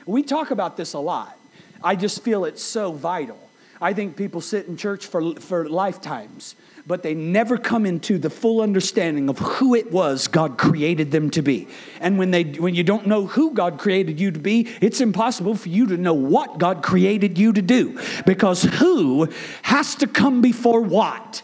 We 0.06 0.22
talk 0.22 0.50
about 0.50 0.76
this 0.76 0.94
a 0.94 0.98
lot. 0.98 1.36
I 1.82 1.94
just 1.94 2.22
feel 2.22 2.44
it's 2.44 2.62
so 2.62 2.92
vital. 2.92 3.47
I 3.80 3.92
think 3.92 4.16
people 4.16 4.40
sit 4.40 4.66
in 4.66 4.76
church 4.76 5.06
for, 5.06 5.34
for 5.36 5.68
lifetimes, 5.68 6.56
but 6.86 7.02
they 7.02 7.14
never 7.14 7.56
come 7.56 7.86
into 7.86 8.18
the 8.18 8.30
full 8.30 8.60
understanding 8.60 9.28
of 9.28 9.38
who 9.38 9.74
it 9.74 9.92
was 9.92 10.26
God 10.26 10.58
created 10.58 11.10
them 11.10 11.30
to 11.30 11.42
be. 11.42 11.68
And 12.00 12.18
when, 12.18 12.30
they, 12.30 12.44
when 12.44 12.74
you 12.74 12.82
don't 12.82 13.06
know 13.06 13.26
who 13.26 13.52
God 13.52 13.78
created 13.78 14.18
you 14.18 14.30
to 14.30 14.38
be, 14.38 14.68
it's 14.80 15.00
impossible 15.00 15.54
for 15.54 15.68
you 15.68 15.86
to 15.88 15.96
know 15.96 16.14
what 16.14 16.58
God 16.58 16.82
created 16.82 17.38
you 17.38 17.52
to 17.52 17.62
do. 17.62 18.00
Because 18.26 18.62
who 18.62 19.28
has 19.62 19.94
to 19.96 20.06
come 20.06 20.40
before 20.40 20.80
what? 20.80 21.42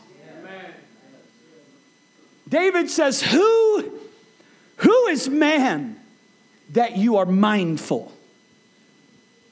David 2.48 2.90
says, 2.90 3.22
Who, 3.22 3.98
who 4.76 5.06
is 5.06 5.28
man 5.28 5.98
that 6.70 6.96
you 6.96 7.16
are 7.16 7.26
mindful? 7.26 8.12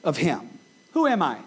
of 0.03 0.17
Him. 0.17 0.41
Who 0.91 1.07
am 1.07 1.21
I? 1.21 1.37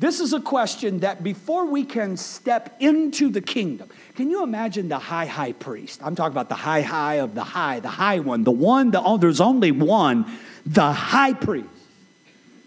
This 0.00 0.18
is 0.18 0.32
a 0.32 0.40
question 0.40 1.00
that 1.00 1.22
before 1.22 1.66
we 1.66 1.84
can 1.84 2.16
step 2.16 2.74
into 2.80 3.28
the 3.28 3.42
kingdom, 3.42 3.90
can 4.14 4.30
you 4.30 4.42
imagine 4.42 4.88
the 4.88 4.98
high, 4.98 5.26
high 5.26 5.52
priest? 5.52 6.00
I'm 6.02 6.14
talking 6.14 6.32
about 6.32 6.48
the 6.48 6.54
high, 6.54 6.80
high 6.80 7.16
of 7.16 7.34
the 7.34 7.44
high, 7.44 7.80
the 7.80 7.90
high 7.90 8.20
one, 8.20 8.42
the 8.42 8.50
one, 8.50 8.92
the, 8.92 9.02
oh, 9.02 9.18
there's 9.18 9.42
only 9.42 9.72
one, 9.72 10.24
the 10.64 10.90
high 10.90 11.34
priest. 11.34 11.68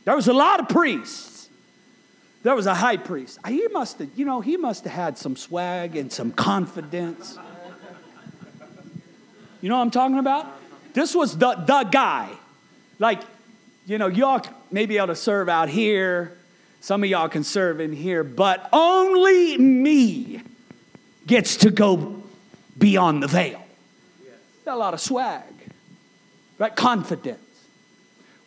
There 0.06 0.16
was 0.16 0.28
a 0.28 0.34
lot 0.34 0.60
of 0.60 0.70
priests. 0.70 1.50
There 2.44 2.54
was 2.54 2.68
a 2.68 2.76
high 2.76 2.98
priest. 2.98 3.40
He 3.48 3.68
must 3.70 3.98
have, 3.98 4.10
you 4.16 4.26
know, 4.26 4.40
he 4.40 4.56
must 4.56 4.84
have 4.84 4.94
had 4.94 5.18
some 5.18 5.36
swag 5.36 5.96
and 5.96 6.14
some 6.14 6.32
confidence. 6.32 7.40
You 9.60 9.70
know 9.70 9.78
what 9.78 9.82
I'm 9.82 9.92
talking 9.92 10.20
about? 10.20 10.46
This 10.94 11.16
was 11.16 11.36
the, 11.36 11.56
the 11.56 11.90
guy. 11.92 12.30
Like, 13.00 13.22
you 13.88 13.98
know, 13.98 14.06
y'all 14.06 14.46
may 14.70 14.86
be 14.86 14.98
able 14.98 15.08
to 15.08 15.16
serve 15.16 15.50
out 15.50 15.68
here. 15.68 16.38
Some 16.84 17.02
of 17.02 17.10
y'all 17.10 17.30
can 17.30 17.46
serve 17.46 17.80
in 17.80 17.94
here, 17.94 18.26
but 18.26 18.68
only 18.74 19.58
me 19.58 20.42
gets 21.26 21.56
to 21.58 21.72
go 21.72 22.22
beyond 22.78 23.24
the 23.24 23.28
veil. 23.28 23.64
Got 24.66 24.76
a 24.76 24.78
lot 24.78 24.94
of 24.94 25.00
swag, 25.00 25.46
right? 26.60 26.76
Confidence. 26.76 27.40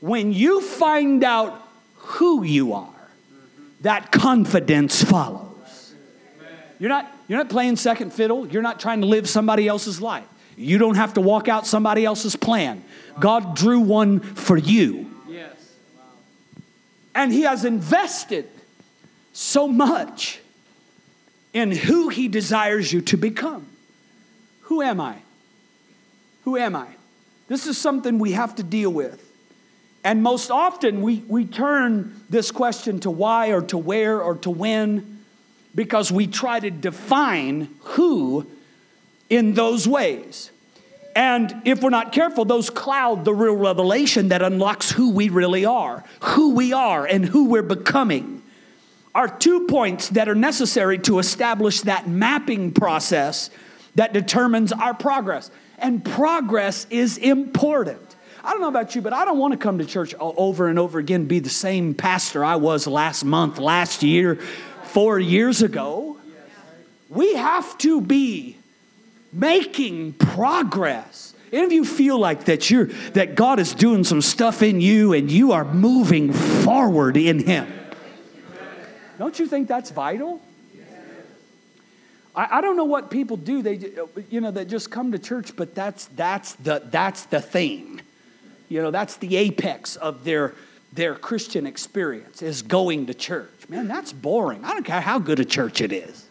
When 0.00 0.34
you 0.34 0.60
find 0.60 1.24
out 1.24 1.66
who 1.94 2.42
you 2.42 2.74
are, 2.74 3.08
that 3.80 4.12
confidence 4.12 5.02
follows. 5.02 5.94
You're 6.78 6.90
not, 6.90 7.10
you're 7.28 7.38
not 7.38 7.48
playing 7.48 7.76
second 7.76 8.12
fiddle. 8.12 8.46
You're 8.46 8.60
not 8.60 8.78
trying 8.78 9.00
to 9.00 9.06
live 9.06 9.30
somebody 9.30 9.66
else's 9.66 9.98
life. 9.98 10.26
You 10.58 10.76
don't 10.76 10.96
have 10.96 11.14
to 11.14 11.22
walk 11.22 11.48
out 11.48 11.66
somebody 11.66 12.04
else's 12.04 12.36
plan. 12.36 12.84
God 13.18 13.56
drew 13.56 13.80
one 13.80 14.20
for 14.20 14.58
you. 14.58 15.15
And 17.16 17.32
he 17.32 17.42
has 17.42 17.64
invested 17.64 18.46
so 19.32 19.66
much 19.66 20.38
in 21.54 21.72
who 21.72 22.10
he 22.10 22.28
desires 22.28 22.92
you 22.92 23.00
to 23.00 23.16
become. 23.16 23.66
Who 24.64 24.82
am 24.82 25.00
I? 25.00 25.16
Who 26.44 26.58
am 26.58 26.76
I? 26.76 26.88
This 27.48 27.66
is 27.66 27.78
something 27.78 28.18
we 28.18 28.32
have 28.32 28.54
to 28.56 28.62
deal 28.62 28.90
with. 28.92 29.22
And 30.04 30.22
most 30.22 30.50
often 30.50 31.00
we, 31.00 31.24
we 31.26 31.46
turn 31.46 32.20
this 32.28 32.50
question 32.50 33.00
to 33.00 33.10
why 33.10 33.48
or 33.48 33.62
to 33.62 33.78
where 33.78 34.20
or 34.20 34.34
to 34.36 34.50
when 34.50 35.24
because 35.74 36.12
we 36.12 36.26
try 36.26 36.60
to 36.60 36.70
define 36.70 37.68
who 37.80 38.46
in 39.30 39.54
those 39.54 39.88
ways. 39.88 40.50
And 41.16 41.62
if 41.64 41.82
we're 41.82 41.88
not 41.88 42.12
careful, 42.12 42.44
those 42.44 42.68
cloud 42.68 43.24
the 43.24 43.32
real 43.32 43.56
revelation 43.56 44.28
that 44.28 44.42
unlocks 44.42 44.90
who 44.90 45.10
we 45.10 45.30
really 45.30 45.64
are, 45.64 46.04
who 46.20 46.54
we 46.54 46.74
are, 46.74 47.06
and 47.06 47.24
who 47.24 47.46
we're 47.46 47.62
becoming. 47.62 48.42
Are 49.14 49.26
two 49.26 49.66
points 49.66 50.10
that 50.10 50.28
are 50.28 50.34
necessary 50.34 50.98
to 51.00 51.18
establish 51.18 51.80
that 51.80 52.06
mapping 52.06 52.70
process 52.72 53.48
that 53.94 54.12
determines 54.12 54.72
our 54.72 54.92
progress. 54.92 55.50
And 55.78 56.04
progress 56.04 56.86
is 56.90 57.16
important. 57.16 58.14
I 58.44 58.50
don't 58.50 58.60
know 58.60 58.68
about 58.68 58.94
you, 58.94 59.00
but 59.00 59.14
I 59.14 59.24
don't 59.24 59.38
want 59.38 59.52
to 59.52 59.58
come 59.58 59.78
to 59.78 59.86
church 59.86 60.14
over 60.20 60.68
and 60.68 60.78
over 60.78 60.98
again, 60.98 61.24
be 61.24 61.38
the 61.38 61.48
same 61.48 61.94
pastor 61.94 62.44
I 62.44 62.56
was 62.56 62.86
last 62.86 63.24
month, 63.24 63.58
last 63.58 64.02
year, 64.02 64.36
four 64.84 65.18
years 65.18 65.62
ago. 65.62 66.18
We 67.08 67.36
have 67.36 67.78
to 67.78 68.02
be 68.02 68.55
making 69.32 70.14
progress. 70.14 71.34
Any 71.52 71.64
of 71.64 71.72
you 71.72 71.84
feel 71.84 72.18
like 72.18 72.46
that 72.46 72.70
you're 72.70 72.86
that 73.14 73.34
God 73.34 73.60
is 73.60 73.72
doing 73.74 74.04
some 74.04 74.20
stuff 74.20 74.62
in 74.62 74.80
you 74.80 75.12
and 75.12 75.30
you 75.30 75.52
are 75.52 75.64
moving 75.64 76.32
forward 76.32 77.16
in 77.16 77.38
Him? 77.38 77.72
Don't 79.18 79.38
you 79.38 79.46
think 79.46 79.68
that's 79.68 79.90
vital? 79.90 80.40
I, 82.34 82.58
I 82.58 82.60
don't 82.60 82.76
know 82.76 82.84
what 82.84 83.10
people 83.10 83.36
do. 83.36 83.62
They, 83.62 83.80
you 84.28 84.40
know, 84.40 84.50
they 84.50 84.64
just 84.64 84.90
come 84.90 85.12
to 85.12 85.18
church, 85.18 85.56
but 85.56 85.74
that's 85.74 86.06
that's 86.16 86.54
the 86.54 86.82
that's 86.90 87.24
the 87.24 87.40
thing. 87.40 88.02
You 88.68 88.82
know, 88.82 88.90
that's 88.90 89.16
the 89.16 89.36
apex 89.36 89.96
of 89.96 90.24
their 90.24 90.54
their 90.92 91.14
Christian 91.14 91.66
experience 91.66 92.42
is 92.42 92.62
going 92.62 93.06
to 93.06 93.14
church. 93.14 93.50
Man, 93.68 93.88
that's 93.88 94.12
boring. 94.12 94.64
I 94.64 94.72
don't 94.72 94.84
care 94.84 95.00
how 95.00 95.18
good 95.18 95.40
a 95.40 95.44
church 95.44 95.80
it 95.80 95.92
is. 95.92 96.25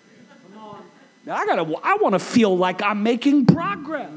Now, 1.26 1.36
I 1.36 1.46
gotta. 1.46 1.62
I 1.84 1.96
want 1.96 2.14
to 2.14 2.20
feel 2.20 2.56
like 2.56 2.82
I'm 2.82 3.04
making 3.04 3.48
progress. 3.48 4.12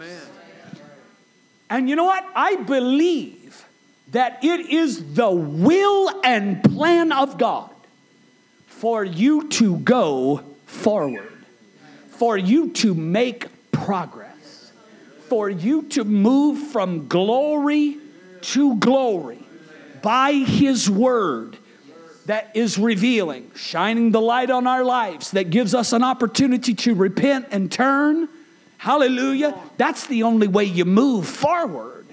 And 1.71 1.89
you 1.89 1.97
know 1.97 2.05
what? 2.05 2.25
I 2.35 2.57
believe 2.57 3.67
that 4.13 4.43
it 4.43 4.71
is 4.71 5.15
the 5.15 5.31
will 5.31 6.21
and 6.25 6.63
plan 6.63 7.13
of 7.13 7.39
God 7.39 7.71
for 8.67 9.05
you 9.05 9.49
to 9.49 9.77
go 9.79 10.43
forward, 10.67 11.33
for 12.11 12.39
you 12.39 12.71
to 12.71 12.95
make 12.95 13.47
progress, 13.73 14.73
for 15.29 15.51
you 15.51 15.83
to 15.83 16.05
move 16.05 16.59
from 16.69 17.07
glory 17.09 17.99
to 18.41 18.77
glory 18.77 19.41
by 20.03 20.33
His 20.33 20.89
Word 20.89 21.58
that 22.29 22.51
is 22.55 22.77
revealing, 22.77 23.51
shining 23.55 24.11
the 24.11 24.21
light 24.21 24.51
on 24.51 24.67
our 24.67 24.85
lives, 24.85 25.31
that 25.31 25.49
gives 25.49 25.75
us 25.75 25.95
an 25.95 26.05
opportunity 26.05 26.75
to 26.75 26.95
repent 26.95 27.49
and 27.51 27.73
turn. 27.73 28.29
Hallelujah. 28.77 29.59
That's 29.79 30.07
the 30.07 30.25
only 30.25 30.47
way 30.47 30.65
you 30.65 30.85
move 30.85 31.27
forward. 31.27 32.07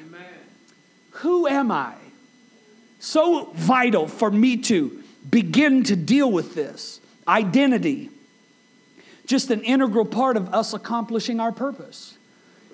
Who 1.12 1.48
am 1.48 1.70
I? 1.70 1.96
So 3.00 3.52
vital 3.56 4.08
for 4.08 4.32
me 4.32 4.56
to 4.58 5.04
begin 5.30 5.84
to 5.84 5.98
deal 5.98 6.32
with 6.32 6.56
this. 6.56 7.02
Identity, 7.28 8.10
just 9.26 9.52
an 9.52 9.64
integral 9.64 10.06
part 10.06 10.38
of 10.38 10.54
us 10.54 10.74
accomplishing 10.74 11.42
our 11.42 11.52
purpose. 11.52 12.18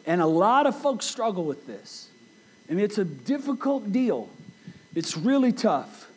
And 0.06 0.22
a 0.22 0.28
lot 0.28 0.68
of 0.68 0.80
folks 0.80 1.08
struggle 1.08 1.46
with 1.46 1.66
this. 1.66 2.08
And 2.70 2.80
it's 2.80 3.00
a 3.00 3.06
difficult 3.06 3.92
deal. 3.92 4.30
It's 4.94 5.18
really 5.18 5.52
tough. 5.52 6.11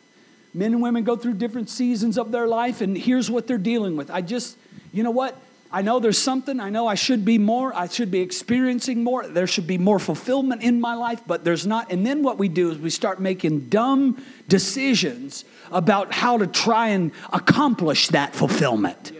Men 0.55 0.71
and 0.71 0.81
women 0.81 1.03
go 1.03 1.17
through 1.17 1.33
different 1.33 1.69
seasons 1.69 2.17
of 2.17 2.31
their 2.31 2.47
life, 2.47 2.79
and 2.79 2.97
here's 2.97 3.29
what 3.29 3.45
they're 3.45 3.57
dealing 3.57 3.97
with. 3.97 4.09
I 4.09 4.21
just, 4.21 4.57
you 4.93 5.03
know 5.03 5.11
what? 5.11 5.37
I 5.69 5.81
know 5.81 5.99
there's 5.99 6.17
something. 6.17 6.61
I 6.61 6.69
know 6.69 6.87
I 6.87 6.95
should 6.95 7.25
be 7.25 7.37
more. 7.37 7.75
I 7.75 7.89
should 7.89 8.09
be 8.09 8.21
experiencing 8.21 9.03
more. 9.03 9.27
There 9.27 9.47
should 9.47 9.67
be 9.67 9.77
more 9.77 9.99
fulfillment 9.99 10.63
in 10.63 10.79
my 10.79 10.93
life, 10.93 11.21
but 11.27 11.43
there's 11.43 11.67
not. 11.67 11.91
And 11.91 12.05
then 12.05 12.23
what 12.23 12.37
we 12.37 12.47
do 12.47 12.71
is 12.71 12.77
we 12.77 12.89
start 12.89 13.19
making 13.19 13.67
dumb 13.67 14.23
decisions 14.47 15.43
about 15.73 16.13
how 16.13 16.37
to 16.37 16.47
try 16.47 16.89
and 16.89 17.11
accomplish 17.33 18.07
that 18.09 18.33
fulfillment. 18.33 19.11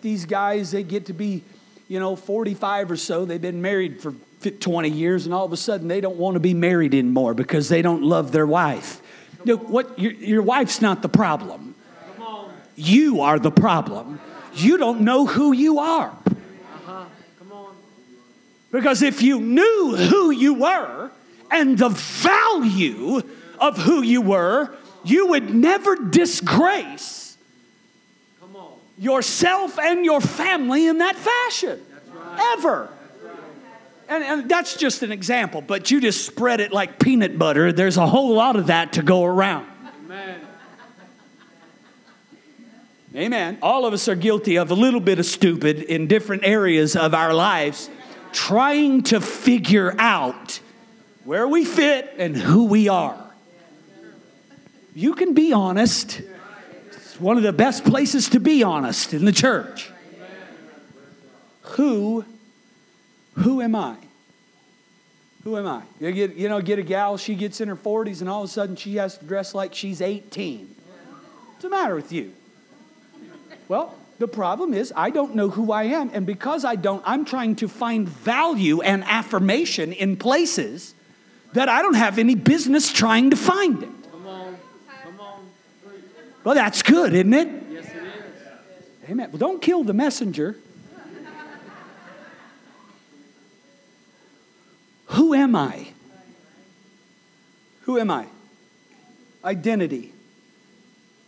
These 0.00 0.24
guys, 0.24 0.70
they 0.70 0.82
get 0.82 1.06
to 1.06 1.12
be, 1.12 1.42
you 1.88 2.00
know, 2.00 2.16
45 2.16 2.92
or 2.92 2.96
so. 2.96 3.26
They've 3.26 3.38
been 3.38 3.60
married 3.60 4.00
for 4.00 4.14
20 4.40 4.88
years, 4.88 5.26
and 5.26 5.34
all 5.34 5.44
of 5.44 5.52
a 5.52 5.58
sudden 5.58 5.88
they 5.88 6.00
don't 6.00 6.16
want 6.16 6.36
to 6.36 6.40
be 6.40 6.54
married 6.54 6.94
anymore 6.94 7.34
because 7.34 7.68
they 7.68 7.82
don't 7.82 8.02
love 8.02 8.32
their 8.32 8.46
wife. 8.46 9.02
What, 9.56 9.98
your, 9.98 10.12
your 10.12 10.42
wife's 10.42 10.80
not 10.80 11.02
the 11.02 11.08
problem. 11.08 11.74
You 12.76 13.22
are 13.22 13.38
the 13.38 13.50
problem. 13.50 14.20
You 14.54 14.78
don't 14.78 15.00
know 15.00 15.26
who 15.26 15.52
you 15.52 15.78
are. 15.78 16.16
Because 18.70 19.02
if 19.02 19.22
you 19.22 19.40
knew 19.40 19.96
who 19.96 20.30
you 20.30 20.54
were 20.54 21.10
and 21.50 21.78
the 21.78 21.88
value 21.88 23.22
of 23.58 23.78
who 23.78 24.02
you 24.02 24.20
were, 24.20 24.70
you 25.04 25.28
would 25.28 25.54
never 25.54 25.96
disgrace 25.96 27.36
yourself 28.98 29.78
and 29.78 30.04
your 30.04 30.20
family 30.20 30.86
in 30.86 30.98
that 30.98 31.16
fashion. 31.16 31.80
Ever. 32.54 32.90
And, 34.08 34.24
and 34.24 34.48
that's 34.48 34.76
just 34.76 35.02
an 35.02 35.12
example, 35.12 35.60
but 35.60 35.90
you 35.90 36.00
just 36.00 36.24
spread 36.24 36.60
it 36.60 36.72
like 36.72 36.98
peanut 36.98 37.38
butter. 37.38 37.72
There's 37.72 37.98
a 37.98 38.06
whole 38.06 38.34
lot 38.34 38.56
of 38.56 38.68
that 38.68 38.94
to 38.94 39.02
go 39.02 39.24
around. 39.24 39.66
Amen. 40.04 40.40
Amen. 43.14 43.58
All 43.60 43.84
of 43.84 43.92
us 43.92 44.08
are 44.08 44.14
guilty 44.14 44.56
of 44.56 44.70
a 44.70 44.74
little 44.74 45.00
bit 45.00 45.18
of 45.18 45.26
stupid 45.26 45.82
in 45.82 46.06
different 46.06 46.44
areas 46.44 46.96
of 46.96 47.12
our 47.14 47.34
lives, 47.34 47.90
trying 48.32 49.02
to 49.04 49.20
figure 49.20 49.94
out 49.98 50.60
where 51.24 51.46
we 51.46 51.64
fit 51.66 52.14
and 52.16 52.34
who 52.34 52.64
we 52.64 52.88
are. 52.88 53.22
You 54.94 55.14
can 55.14 55.34
be 55.34 55.52
honest. 55.52 56.22
It's 56.86 57.20
one 57.20 57.36
of 57.36 57.42
the 57.42 57.52
best 57.52 57.84
places 57.84 58.30
to 58.30 58.40
be 58.40 58.62
honest 58.62 59.12
in 59.12 59.26
the 59.26 59.32
church. 59.32 59.90
Who 61.62 62.24
who 63.38 63.60
am 63.60 63.74
I? 63.74 63.96
Who 65.44 65.56
am 65.56 65.66
I? 65.66 65.82
You, 66.00 66.12
get, 66.12 66.34
you 66.34 66.48
know, 66.48 66.60
get 66.60 66.78
a 66.78 66.82
gal, 66.82 67.16
she 67.16 67.34
gets 67.34 67.60
in 67.60 67.68
her 67.68 67.76
40s, 67.76 68.20
and 68.20 68.28
all 68.28 68.42
of 68.42 68.50
a 68.50 68.52
sudden 68.52 68.76
she 68.76 68.96
has 68.96 69.16
to 69.18 69.24
dress 69.24 69.54
like 69.54 69.74
she's 69.74 70.00
18. 70.00 70.74
What's 71.58 71.62
the 71.62 71.70
matter 71.70 71.94
with 71.94 72.12
you? 72.12 72.32
Well, 73.68 73.94
the 74.18 74.28
problem 74.28 74.74
is 74.74 74.92
I 74.96 75.10
don't 75.10 75.34
know 75.34 75.48
who 75.48 75.72
I 75.72 75.84
am, 75.84 76.10
and 76.12 76.26
because 76.26 76.64
I 76.64 76.76
don't, 76.76 77.02
I'm 77.06 77.24
trying 77.24 77.56
to 77.56 77.68
find 77.68 78.08
value 78.08 78.80
and 78.80 79.04
affirmation 79.04 79.92
in 79.92 80.16
places 80.16 80.94
that 81.52 81.68
I 81.68 81.82
don't 81.82 81.94
have 81.94 82.18
any 82.18 82.34
business 82.34 82.92
trying 82.92 83.30
to 83.30 83.36
find 83.36 83.82
it. 83.82 83.88
Come 84.10 84.26
on. 84.26 84.56
Come 85.02 85.20
on. 85.20 85.40
Well, 86.44 86.54
that's 86.54 86.82
good, 86.82 87.14
isn't 87.14 87.32
it? 87.32 87.48
Yes, 87.70 87.86
it 87.86 87.96
is. 87.96 89.10
Amen. 89.10 89.30
Well, 89.30 89.38
don't 89.38 89.62
kill 89.62 89.84
the 89.84 89.94
messenger. 89.94 90.56
Who 95.18 95.34
am 95.34 95.56
I? 95.56 95.88
Who 97.82 97.98
am 97.98 98.08
I? 98.08 98.26
Identity. 99.44 100.12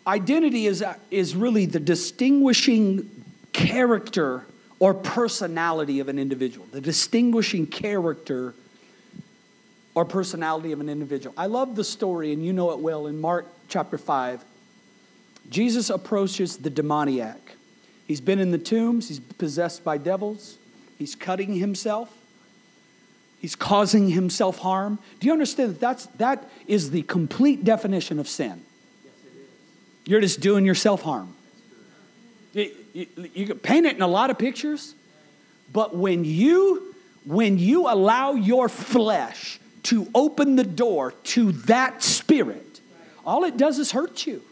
Identity 0.06 0.66
is, 0.66 0.84
is 1.10 1.34
really 1.34 1.66
the 1.66 1.80
distinguishing 1.80 3.10
character 3.52 4.46
or 4.78 4.94
personality 4.94 5.98
of 5.98 6.08
an 6.08 6.20
individual, 6.20 6.68
the 6.70 6.80
distinguishing 6.80 7.66
character 7.66 8.54
or 9.96 10.04
personality 10.04 10.70
of 10.70 10.80
an 10.80 10.88
individual. 10.88 11.34
I 11.36 11.46
love 11.46 11.74
the 11.74 11.82
story, 11.82 12.32
and 12.32 12.46
you 12.46 12.52
know 12.52 12.70
it 12.70 12.78
well, 12.78 13.08
in 13.08 13.20
Mark 13.20 13.48
chapter 13.68 13.98
5. 13.98 14.44
Jesus 15.48 15.90
approaches 15.90 16.58
the 16.58 16.70
demoniac. 16.70 17.56
He's 18.06 18.20
been 18.20 18.38
in 18.38 18.52
the 18.52 18.58
tombs, 18.58 19.08
he's 19.08 19.18
possessed 19.18 19.82
by 19.82 19.98
devils, 19.98 20.58
he's 20.96 21.16
cutting 21.16 21.54
himself. 21.54 22.16
He's 23.40 23.56
causing 23.56 24.10
himself 24.10 24.58
harm. 24.58 24.98
Do 25.18 25.26
you 25.26 25.32
understand 25.32 25.70
that 25.70 25.80
that's, 25.80 26.06
that 26.18 26.50
is 26.66 26.90
the 26.90 27.02
complete 27.02 27.64
definition 27.64 28.18
of 28.18 28.28
sin? 28.28 28.62
You're 30.04 30.20
just 30.20 30.40
doing 30.40 30.66
yourself 30.66 31.02
harm. 31.02 31.34
You, 32.52 32.70
you, 32.92 33.06
you 33.34 33.46
can 33.46 33.58
paint 33.58 33.86
it 33.86 33.96
in 33.96 34.02
a 34.02 34.08
lot 34.08 34.30
of 34.30 34.38
pictures, 34.38 34.94
but 35.72 35.96
when 35.96 36.24
you 36.24 36.94
when 37.24 37.58
you 37.58 37.86
allow 37.86 38.32
your 38.32 38.68
flesh 38.68 39.60
to 39.84 40.08
open 40.14 40.56
the 40.56 40.64
door 40.64 41.12
to 41.22 41.52
that 41.52 42.02
spirit, 42.02 42.80
all 43.24 43.44
it 43.44 43.56
does 43.56 43.78
is 43.78 43.92
hurt 43.92 44.26
you. 44.26 44.42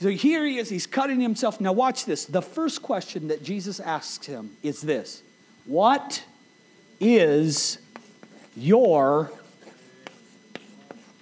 So 0.00 0.08
here 0.08 0.46
he 0.46 0.58
is, 0.58 0.68
he's 0.68 0.86
cutting 0.86 1.20
himself. 1.20 1.60
Now, 1.60 1.72
watch 1.72 2.04
this. 2.04 2.24
The 2.24 2.42
first 2.42 2.82
question 2.82 3.28
that 3.28 3.42
Jesus 3.42 3.80
asks 3.80 4.26
him 4.26 4.56
is 4.62 4.80
this 4.80 5.22
What 5.66 6.22
is 7.00 7.78
your 8.56 9.30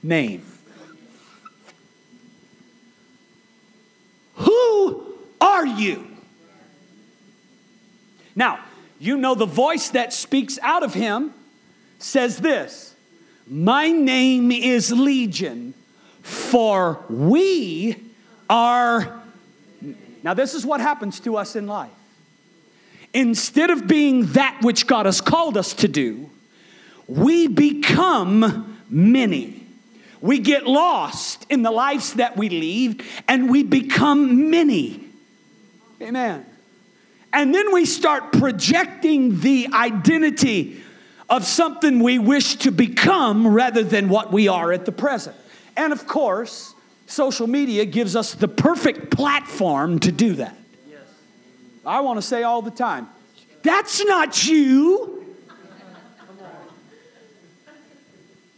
name? 0.03 0.45
Who 4.37 5.15
are 5.41 5.67
you? 5.67 6.07
Now, 8.35 8.61
you 8.99 9.17
know 9.17 9.35
the 9.35 9.47
voice 9.47 9.91
that 9.91 10.13
speaks 10.13 10.59
out 10.63 10.83
of 10.83 10.95
him 10.95 11.33
says 11.99 12.39
this 12.39 12.95
My 13.49 13.91
name 13.91 14.53
is 14.53 14.93
Legion, 14.93 15.75
for 16.23 17.05
we 17.09 17.97
are. 18.49 19.23
Now, 20.23 20.35
this 20.35 20.55
is 20.55 20.67
what 20.67 20.81
happens 20.81 21.21
to 21.21 21.37
us 21.37 21.57
in 21.57 21.67
life. 21.67 21.91
Instead 23.17 23.71
of 23.71 23.87
being 23.87 24.27
that 24.33 24.59
which 24.61 24.87
God 24.87 25.07
has 25.07 25.23
called 25.23 25.57
us 25.57 25.73
to 25.73 25.89
do, 25.89 26.29
we 27.07 27.47
become 27.47 28.79
many. 28.91 29.67
We 30.21 30.39
get 30.39 30.67
lost 30.67 31.47
in 31.49 31.63
the 31.63 31.71
lives 31.71 32.13
that 32.15 32.37
we 32.37 32.51
lead 32.51 33.03
and 33.27 33.49
we 33.49 33.63
become 33.63 34.51
many. 34.51 35.03
Amen. 36.03 36.45
And 37.33 37.55
then 37.55 37.73
we 37.73 37.87
start 37.87 38.33
projecting 38.33 39.41
the 39.41 39.69
identity 39.73 40.83
of 41.31 41.43
something 41.47 42.01
we 42.01 42.19
wish 42.19 42.57
to 42.57 42.71
become 42.71 43.49
rather 43.49 43.83
than 43.83 44.11
what 44.11 44.31
we 44.31 44.47
are 44.47 44.73
at 44.73 44.85
the 44.85 44.93
present. 44.93 45.37
And 45.75 45.95
of 45.95 46.07
course, 46.07 46.75
social 47.07 47.47
media 47.47 47.87
gives 47.87 48.15
us 48.15 48.35
the 48.35 48.49
perfect 48.49 49.11
platform 49.11 50.01
to 50.01 50.13
do 50.13 50.35
that. 50.35 50.56
I 51.87 52.01
want 52.01 52.19
to 52.19 52.23
say 52.23 52.43
all 52.43 52.63
the 52.63 52.71
time, 52.71 53.09
that's 53.63 54.05
not 54.05 54.47
you. 54.47 55.25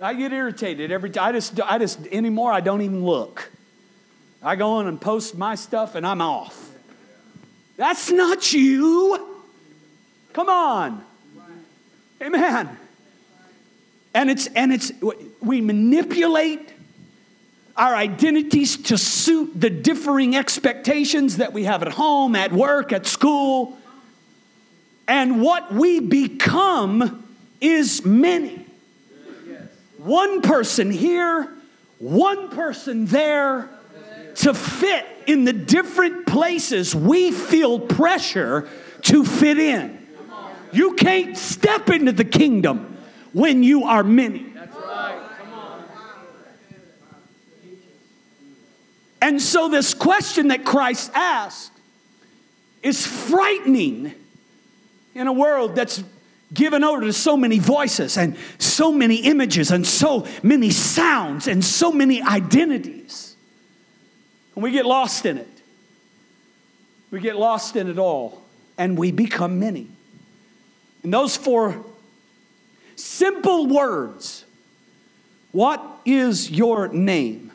I 0.01 0.15
get 0.15 0.33
irritated 0.33 0.93
every 0.93 1.11
time. 1.11 1.29
I 1.29 1.33
just, 1.33 1.61
I 1.61 1.79
just, 1.79 2.07
anymore, 2.09 2.53
I 2.53 2.61
don't 2.61 2.83
even 2.83 3.05
look. 3.05 3.51
I 4.43 4.55
go 4.55 4.71
on 4.75 4.87
and 4.87 5.01
post 5.01 5.37
my 5.37 5.57
stuff 5.57 5.97
and 5.97 6.07
I'm 6.07 6.21
off. 6.21 6.71
That's 7.77 8.11
not 8.11 8.53
you. 8.53 9.37
Come 10.33 10.49
on. 10.49 11.05
Amen. 12.23 12.77
And 14.15 14.31
it's, 14.31 14.47
and 14.49 14.73
it's, 14.73 14.93
we 15.41 15.61
manipulate 15.61 16.71
our 17.79 17.95
identities 17.95 18.77
to 18.77 18.99
suit 18.99 19.59
the 19.59 19.71
differing 19.71 20.37
expectations 20.37 21.39
that 21.39 21.53
we 21.53 21.65
have 21.65 21.83
at 21.83 21.93
home, 21.93 22.35
at 22.35 22.53
work, 22.53 22.93
at 22.93 23.07
school. 23.07 23.79
And 25.07 25.41
what 25.41 25.73
we 25.73 26.01
become 26.01 27.25
is 27.61 28.05
many. 28.05 28.67
One 29.99 30.43
person 30.43 30.91
here, 30.91 31.49
one 31.99 32.51
person 32.51 33.07
there, 33.07 33.71
to 34.37 34.55
fit 34.55 35.07
in 35.27 35.45
the 35.45 35.53
different 35.53 36.27
places 36.27 36.95
we 36.95 37.33
feel 37.33 37.81
pressure 37.81 38.69
to 39.03 39.25
fit 39.25 39.59
in. 39.59 40.07
You 40.73 40.95
can't 40.95 41.37
step 41.37 41.89
into 41.89 42.13
the 42.13 42.25
kingdom 42.25 42.97
when 43.33 43.63
you 43.63 43.85
are 43.85 44.05
many. 44.05 44.45
That's 44.55 44.77
right. 44.77 45.21
Come 45.39 45.53
on. 45.55 45.85
And 49.21 49.41
so, 49.41 49.69
this 49.69 49.95
question 49.95 50.49
that 50.49 50.65
Christ 50.65 51.11
asked 51.15 51.73
is 52.83 53.07
frightening 53.07 54.15
in 55.15 55.27
a 55.27 55.33
world 55.33 55.75
that's 55.75 56.03
given 56.55 56.83
over 56.85 57.03
to 57.03 57.13
so 57.13 57.37
many 57.37 57.59
voices 57.59 58.17
and 58.17 58.37
so 58.59 58.93
many 58.93 59.17
images 59.17 59.71
and 59.71 59.87
so 59.87 60.27
many 60.43 60.71
sounds 60.71 61.47
and 61.47 61.65
so 61.65 61.93
many 61.93 62.23
identities. 62.23 63.37
And 64.55 64.63
we 64.63 64.71
get 64.71 64.87
lost 64.87 65.27
in 65.27 65.39
it. 65.39 65.49
We 67.11 67.21
get 67.21 67.37
lost 67.37 67.77
in 67.77 67.89
it 67.89 67.99
all 67.99 68.43
and 68.77 68.97
we 68.97 69.13
become 69.13 69.59
many. 69.59 69.89
And 71.03 71.13
those 71.13 71.37
four 71.37 71.85
simple 72.97 73.67
words 73.67 74.45
What 75.53 75.83
is 76.05 76.51
your 76.51 76.89
name? 76.89 77.48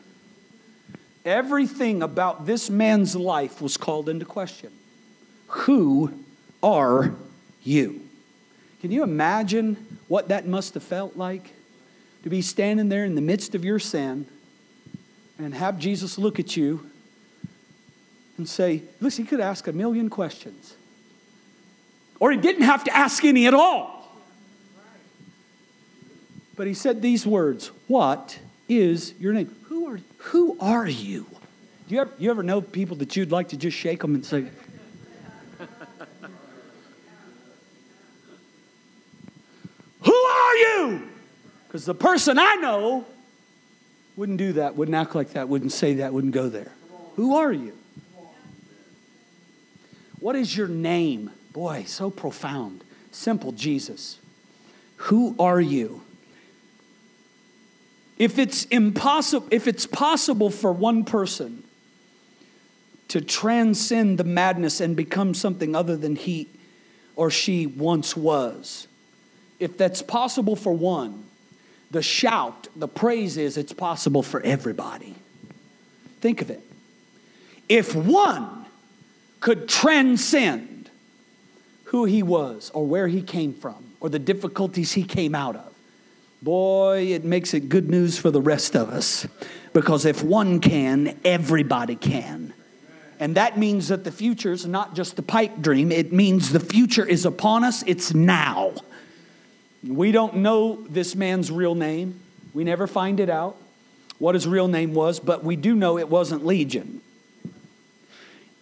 Everything 1.24 2.02
about 2.02 2.44
this 2.44 2.68
man's 2.68 3.16
life 3.16 3.62
was 3.62 3.76
called 3.76 4.08
into 4.08 4.26
question. 4.26 4.70
Who 5.48 6.12
are 6.62 7.14
you? 7.62 8.02
Can 8.80 8.90
you 8.90 9.02
imagine 9.02 9.98
what 10.08 10.28
that 10.28 10.46
must 10.46 10.74
have 10.74 10.82
felt 10.82 11.16
like? 11.16 11.52
To 12.24 12.30
be 12.30 12.42
standing 12.42 12.88
there 12.88 13.04
in 13.04 13.14
the 13.14 13.20
midst 13.20 13.54
of 13.54 13.64
your 13.64 13.78
sin 13.78 14.26
and 15.38 15.54
have 15.54 15.78
Jesus 15.78 16.18
look 16.18 16.38
at 16.38 16.56
you 16.56 16.90
and 18.36 18.48
say, 18.48 18.82
Listen, 19.00 19.24
he 19.24 19.28
could 19.28 19.40
ask 19.40 19.66
a 19.66 19.72
million 19.72 20.10
questions. 20.10 20.76
Or 22.20 22.30
he 22.30 22.38
didn't 22.38 22.62
have 22.62 22.84
to 22.84 22.96
ask 22.96 23.24
any 23.24 23.46
at 23.46 23.54
all. 23.54 24.10
But 26.56 26.66
he 26.66 26.74
said 26.74 27.02
these 27.02 27.26
words 27.26 27.70
What 27.88 28.38
is 28.68 29.14
your 29.18 29.32
name? 29.32 29.54
Who 29.64 29.86
are, 29.88 30.00
who 30.18 30.56
are 30.60 30.86
you? 30.86 31.26
Do 31.88 31.94
you 31.94 32.00
ever, 32.00 32.10
you 32.18 32.30
ever 32.30 32.42
know 32.42 32.60
people 32.60 32.96
that 32.98 33.14
you'd 33.16 33.30
like 33.30 33.48
to 33.50 33.56
just 33.56 33.76
shake 33.76 34.00
them 34.00 34.14
and 34.14 34.24
say, 34.24 34.40
Who 40.00 40.14
are 40.14 40.56
you? 40.56 41.08
Because 41.66 41.84
the 41.84 41.94
person 41.94 42.38
I 42.38 42.54
know 42.56 43.04
wouldn't 44.16 44.38
do 44.38 44.54
that, 44.54 44.76
wouldn't 44.76 44.94
act 44.94 45.14
like 45.14 45.32
that, 45.32 45.48
wouldn't 45.48 45.72
say 45.72 45.94
that, 45.94 46.12
wouldn't 46.12 46.32
go 46.32 46.48
there. 46.48 46.72
Who 47.16 47.36
are 47.36 47.52
you? 47.52 47.76
What 50.20 50.36
is 50.36 50.56
your 50.56 50.68
name? 50.68 51.30
Boy, 51.52 51.84
so 51.86 52.10
profound. 52.10 52.82
Simple 53.10 53.52
Jesus. 53.52 54.18
Who 54.96 55.36
are 55.38 55.60
you? 55.60 56.02
If 58.18 58.38
it's 58.38 58.64
impossible, 58.66 59.48
if 59.50 59.66
it's 59.66 59.86
possible 59.86 60.50
for 60.50 60.72
one 60.72 61.04
person 61.04 61.64
to 63.08 63.20
transcend 63.20 64.18
the 64.18 64.24
madness 64.24 64.80
and 64.80 64.96
become 64.96 65.34
something 65.34 65.74
other 65.74 65.96
than 65.96 66.16
he 66.16 66.48
or 67.16 67.30
she 67.30 67.66
once 67.66 68.16
was, 68.16 68.86
if 69.58 69.76
that's 69.76 70.02
possible 70.02 70.56
for 70.56 70.72
one, 70.72 71.24
the 71.90 72.02
shout, 72.02 72.68
the 72.76 72.88
praise 72.88 73.36
is 73.36 73.56
it's 73.56 73.72
possible 73.72 74.22
for 74.22 74.40
everybody. 74.40 75.14
Think 76.20 76.40
of 76.40 76.50
it. 76.50 76.62
If 77.68 77.94
one 77.94 78.66
could 79.40 79.68
transcend 79.68 80.90
who 81.84 82.04
he 82.04 82.22
was 82.22 82.70
or 82.70 82.86
where 82.86 83.08
he 83.08 83.22
came 83.22 83.54
from 83.54 83.92
or 84.00 84.08
the 84.08 84.18
difficulties 84.18 84.92
he 84.92 85.04
came 85.04 85.34
out 85.34 85.56
of, 85.56 85.73
boy, 86.44 87.06
it 87.12 87.24
makes 87.24 87.54
it 87.54 87.70
good 87.70 87.88
news 87.88 88.18
for 88.18 88.30
the 88.30 88.40
rest 88.40 88.76
of 88.76 88.90
us. 88.90 89.26
Because 89.72 90.04
if 90.04 90.22
one 90.22 90.60
can, 90.60 91.18
everybody 91.24 91.96
can. 91.96 92.52
And 93.18 93.36
that 93.36 93.58
means 93.58 93.88
that 93.88 94.04
the 94.04 94.12
future 94.12 94.52
is 94.52 94.66
not 94.66 94.94
just 94.94 95.18
a 95.18 95.22
pipe 95.22 95.60
dream, 95.60 95.90
it 95.90 96.12
means 96.12 96.52
the 96.52 96.60
future 96.60 97.04
is 97.04 97.24
upon 97.24 97.64
us, 97.64 97.82
it's 97.86 98.12
now. 98.12 98.74
We 99.86 100.12
don't 100.12 100.36
know 100.36 100.84
this 100.88 101.14
man's 101.14 101.50
real 101.50 101.74
name. 101.74 102.20
We 102.52 102.62
never 102.64 102.86
find 102.86 103.20
it 103.20 103.30
out 103.30 103.56
what 104.18 104.34
his 104.34 104.46
real 104.46 104.68
name 104.68 104.94
was, 104.94 105.20
but 105.20 105.44
we 105.44 105.56
do 105.56 105.74
know 105.74 105.98
it 105.98 106.08
wasn't 106.08 106.44
Legion. 106.44 107.00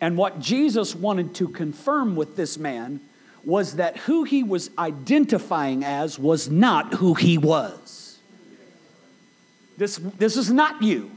And 0.01 0.16
what 0.16 0.40
Jesus 0.40 0.95
wanted 0.95 1.35
to 1.37 1.49
confirm 1.49 2.14
with 2.16 2.37
this 2.37 2.59
man 2.59 3.01
was 3.45 3.77
that 3.77 3.97
who 3.97 4.25
he 4.25 4.43
was 4.43 4.71
identifying 4.79 5.85
as 5.85 6.19
was 6.19 6.51
not 6.51 6.95
who 6.95 7.15
he 7.15 7.39
was. 7.39 8.19
This, 9.77 9.97
this 9.97 10.37
is 10.37 10.51
not 10.51 10.83
you. 10.83 11.11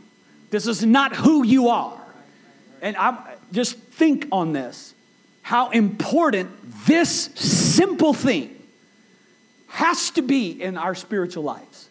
This 0.50 0.68
is 0.68 0.86
not 0.86 1.16
who 1.16 1.44
you 1.44 1.70
are. 1.70 2.00
And 2.82 2.96
I 2.98 3.36
just 3.52 3.78
think 3.78 4.28
on 4.32 4.54
this 4.54 4.94
how 5.42 5.70
important 5.70 6.50
this 6.88 7.30
simple 7.36 8.14
thing 8.14 8.56
has 9.68 10.10
to 10.12 10.22
be 10.22 10.50
in 10.50 10.78
our 10.78 10.96
spiritual 10.96 11.44
lives. 11.44 11.90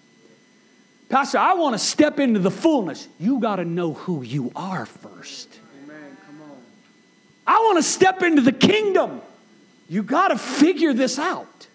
Pastor, 1.09 1.39
I 1.39 1.55
want 1.55 1.75
to 1.75 1.79
step 1.79 2.19
into 2.19 2.41
the 2.41 2.51
fullness. 2.51 3.07
You 3.21 3.39
got 3.39 3.57
to 3.57 3.65
know 3.65 3.93
who 3.93 4.23
you 4.23 4.51
are 4.57 4.87
first. 4.87 5.49
Amen. 5.85 6.17
Come 6.27 6.43
on. 6.43 6.57
I 7.47 7.59
want 7.59 7.77
to 7.79 7.83
step 7.83 8.23
into 8.23 8.43
the 8.43 8.53
kingdom. 8.53 9.21
You 9.95 10.03
got 10.03 10.29
to 10.29 10.39
figure 10.39 10.93
this 10.93 11.21
out. 11.21 11.69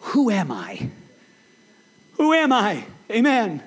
Who 0.00 0.28
am 0.28 0.52
I? 0.52 0.90
Who 2.18 2.34
am 2.34 2.52
I? 2.52 2.84
Amen. 3.10 3.62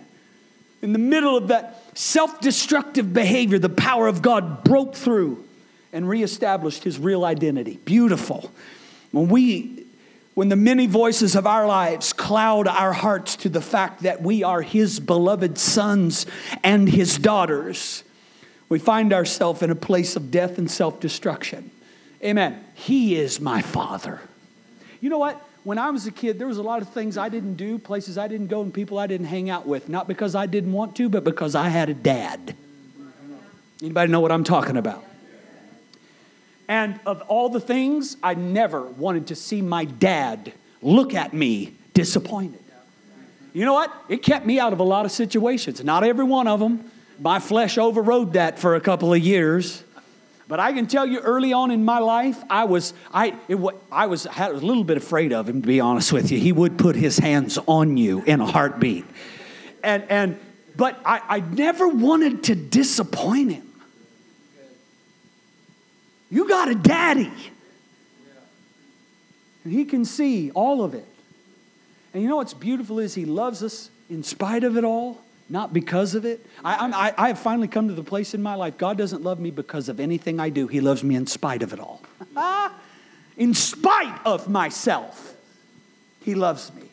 In 0.84 0.94
the 0.94 1.00
middle 1.00 1.36
of 1.36 1.48
that 1.48 1.98
self 1.98 2.40
destructive 2.42 3.12
behavior, 3.12 3.58
the 3.58 3.70
power 3.70 4.08
of 4.08 4.22
God 4.22 4.64
broke 4.64 4.94
through 4.94 5.44
and 5.92 6.08
reestablished 6.08 6.84
his 6.84 7.00
real 7.00 7.26
identity. 7.26 7.80
Beautiful. 7.86 8.52
When 9.10 9.30
we 9.30 9.84
when 10.36 10.50
the 10.50 10.56
many 10.56 10.86
voices 10.86 11.36
of 11.36 11.48
our 11.48 11.66
lives 11.66 12.14
cloud 12.14 12.68
our 12.68 12.94
hearts 12.94 13.36
to 13.38 13.50
the 13.50 13.62
fact 13.62 14.04
that 14.04 14.22
we 14.22 14.44
are 14.44 14.62
His 14.62 15.00
beloved 15.00 15.58
sons 15.58 16.28
and 16.64 16.88
His 16.88 17.18
daughters, 17.18 18.04
we 18.70 18.78
find 18.78 19.12
ourselves 19.12 19.64
in 19.64 19.72
a 19.72 19.76
place 19.76 20.16
of 20.16 20.30
death 20.30 20.60
and 20.60 20.70
self 20.70 21.00
destruction. 21.00 21.72
Amen. 22.26 22.66
He 22.74 23.16
is 23.16 23.40
my 23.40 23.62
Father. 23.62 24.20
You 25.00 25.10
know 25.10 25.20
what? 25.20 25.42
When 25.64 25.78
I 25.78 25.92
was 25.92 26.08
a 26.08 26.12
kid, 26.12 26.40
there 26.40 26.48
was 26.48 26.58
a 26.58 26.64
lot 26.64 26.82
of 26.82 26.90
things 26.90 27.18
I 27.18 27.30
didn't 27.30 27.56
do, 27.56 27.78
places 27.78 28.18
I 28.18 28.28
didn't 28.28 28.48
go, 28.48 28.62
and 28.62 28.74
people 28.74 28.98
I 28.98 29.08
didn't 29.08 29.28
hang 29.28 29.50
out 29.50 29.68
with. 29.68 29.90
Not 29.90 30.08
because 30.08 30.36
I 30.36 30.48
didn't 30.48 30.74
want 30.74 30.96
to, 30.98 31.10
but 31.10 31.24
because 31.24 31.56
I 31.56 31.70
had 31.70 31.90
a 31.90 31.94
dad. 31.94 32.56
Anybody 33.82 34.12
know 34.12 34.20
what 34.20 34.32
I'm 34.32 34.44
talking 34.44 34.78
about? 34.78 35.04
And 36.68 37.00
of 37.06 37.22
all 37.24 37.50
the 37.50 37.60
things, 37.60 38.18
I 38.24 38.34
never 38.34 38.82
wanted 38.82 39.28
to 39.28 39.36
see 39.36 39.62
my 39.62 39.86
dad 39.86 40.52
look 40.82 41.14
at 41.14 41.34
me 41.34 41.74
disappointed. 41.94 42.64
You 43.54 43.66
know 43.66 43.74
what? 43.74 43.94
It 44.10 44.24
kept 44.24 44.46
me 44.46 44.60
out 44.60 44.74
of 44.74 44.80
a 44.80 44.84
lot 44.84 45.06
of 45.06 45.12
situations. 45.12 45.84
Not 45.84 46.04
every 46.04 46.26
one 46.26 46.48
of 46.48 46.60
them. 46.60 46.92
My 47.20 47.40
flesh 47.40 47.78
overrode 47.78 48.34
that 48.34 48.60
for 48.60 48.76
a 48.76 48.82
couple 48.82 49.14
of 49.14 49.20
years. 49.20 49.84
But 50.48 50.60
I 50.60 50.74
can 50.74 50.86
tell 50.86 51.06
you 51.06 51.20
early 51.20 51.54
on 51.54 51.72
in 51.72 51.84
my 51.84 51.98
life, 51.98 52.42
I 52.50 52.66
was, 52.66 52.94
I, 53.12 53.36
it, 53.48 53.58
I 53.92 54.06
was, 54.06 54.28
I 54.28 54.52
was 54.52 54.62
a 54.62 54.66
little 54.66 54.84
bit 54.84 54.98
afraid 54.98 55.34
of 55.34 55.50
him, 55.50 55.62
to 55.62 55.68
be 55.68 55.80
honest 55.80 56.14
with 56.14 56.32
you. 56.32 56.38
He 56.38 56.52
would 56.52 56.78
put 56.78 56.96
his 56.96 57.18
hands 57.18 57.58
on 57.66 57.98
you 57.98 58.22
in 58.24 58.42
a 58.42 58.46
heartbeat. 58.46 59.06
And, 59.84 60.04
and, 60.10 60.40
but 60.76 61.00
I, 61.04 61.22
I 61.28 61.40
never 61.40 61.88
wanted 61.88 62.44
to 62.44 62.56
disappoint 62.56 63.54
him. 63.54 63.74
You 66.30 66.48
got 66.48 66.70
a 66.70 66.76
daddy. 66.76 67.32
And 69.64 69.74
he 69.74 69.86
can 69.86 70.06
see 70.06 70.52
all 70.52 70.84
of 70.84 70.94
it. 70.94 71.08
And 72.14 72.22
you 72.22 72.30
know 72.30 72.36
what's 72.36 72.54
beautiful 72.54 73.00
is 73.00 73.16
he 73.16 73.26
loves 73.26 73.64
us 73.64 73.90
in 74.12 74.22
spite 74.22 74.64
of 74.64 74.78
it 74.78 74.84
all 74.84 75.25
not 75.50 75.74
because 75.74 76.16
of 76.16 76.26
it. 76.26 76.46
I, 76.64 77.14
I, 77.18 77.26
I 77.26 77.28
have 77.30 77.40
finally 77.40 77.68
come 77.68 77.88
to 77.88 77.94
the 77.94 78.04
place 78.04 78.34
in 78.34 78.42
my 78.42 78.56
life 78.56 78.78
God 78.78 78.98
doesn't 78.98 79.24
love 79.24 79.40
me 79.40 79.52
because 79.52 79.90
of 79.90 80.00
anything 80.00 80.40
I 80.40 80.50
do, 80.50 80.68
He 80.68 80.82
loves 80.82 81.04
me 81.04 81.16
in 81.16 81.28
spite 81.28 81.64
of 81.64 81.74
it 81.74 81.80
all. 81.80 82.02
in 83.38 83.54
spite 83.54 84.20
of 84.26 84.50
myself, 84.50 85.36
He 86.22 86.36
loves 86.36 86.74
me. 86.74 86.84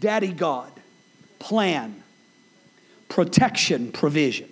Daddy 0.00 0.32
God, 0.32 0.70
plan, 1.38 2.02
protection, 3.08 3.92
provision. 3.92 4.50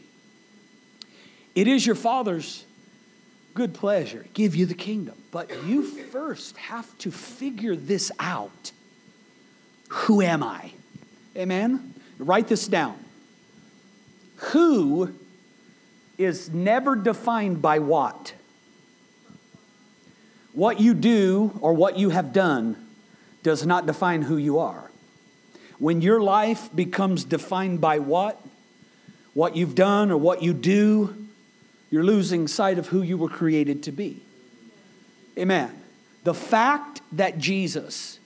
It 1.55 1.69
is 1.69 1.85
your 1.85 1.97
Father's 1.97 2.65
good 3.55 3.75
pleasure 3.75 4.25
give 4.33 4.55
you 4.57 4.65
the 4.65 4.75
kingdom, 4.75 5.15
but 5.31 5.51
you 5.67 5.83
first 5.83 6.57
have 6.57 6.97
to 6.99 7.11
figure 7.11 7.77
this 7.77 8.11
out. 8.19 8.73
Who 9.89 10.23
am 10.23 10.43
I? 10.43 10.73
Amen? 11.37 11.95
Write 12.19 12.49
this 12.49 12.67
down. 12.67 13.02
Who 14.51 15.15
is 16.19 16.51
never 16.51 16.97
defined 16.97 17.63
by 17.63 17.79
what? 17.79 18.35
What 20.53 20.81
you 20.81 20.95
do 20.95 21.59
or 21.61 21.73
what 21.73 21.97
you 21.97 22.11
have 22.11 22.33
done 22.33 22.77
does 23.43 23.65
not 23.65 23.87
define 23.87 24.23
who 24.23 24.37
you 24.37 24.59
are. 24.59 24.91
When 25.79 26.01
your 26.01 26.21
life 26.21 26.69
becomes 26.75 27.25
defined 27.25 27.81
by 27.81 27.99
what? 27.99 28.41
What 29.35 29.57
you've 29.57 29.75
done 29.75 30.11
or 30.11 30.17
what 30.17 30.43
you 30.43 30.53
do, 30.53 31.17
you're 31.91 32.05
losing 32.05 32.47
sight 32.47 32.79
of 32.79 32.89
who 32.89 33.03
you 33.03 33.17
were 33.17 33.29
created 33.29 33.83
to 33.85 33.93
be. 33.93 34.23
Amen. 35.39 35.73
The 36.25 36.35
fact 36.35 37.01
that 37.13 37.39
Jesus 37.39 38.19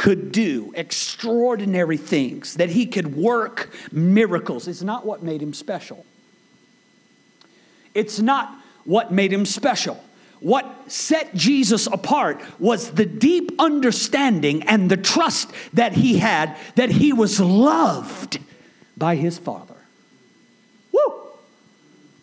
could 0.00 0.32
do 0.32 0.72
extraordinary 0.76 1.98
things, 1.98 2.54
that 2.54 2.70
he 2.70 2.86
could 2.86 3.14
work 3.14 3.68
miracles, 3.92 4.66
is 4.66 4.82
not 4.82 5.04
what 5.04 5.22
made 5.22 5.42
him 5.42 5.52
special. 5.52 6.06
It's 7.94 8.18
not 8.18 8.50
what 8.84 9.12
made 9.12 9.30
him 9.30 9.44
special. 9.44 10.02
What 10.40 10.90
set 10.90 11.34
Jesus 11.34 11.86
apart 11.86 12.40
was 12.58 12.92
the 12.92 13.04
deep 13.04 13.52
understanding 13.58 14.62
and 14.62 14.90
the 14.90 14.96
trust 14.96 15.50
that 15.74 15.92
he 15.92 16.16
had 16.16 16.56
that 16.76 16.88
he 16.88 17.12
was 17.12 17.38
loved 17.38 18.38
by 18.96 19.16
his 19.16 19.36
Father. 19.36 19.76
Woo! 20.92 21.28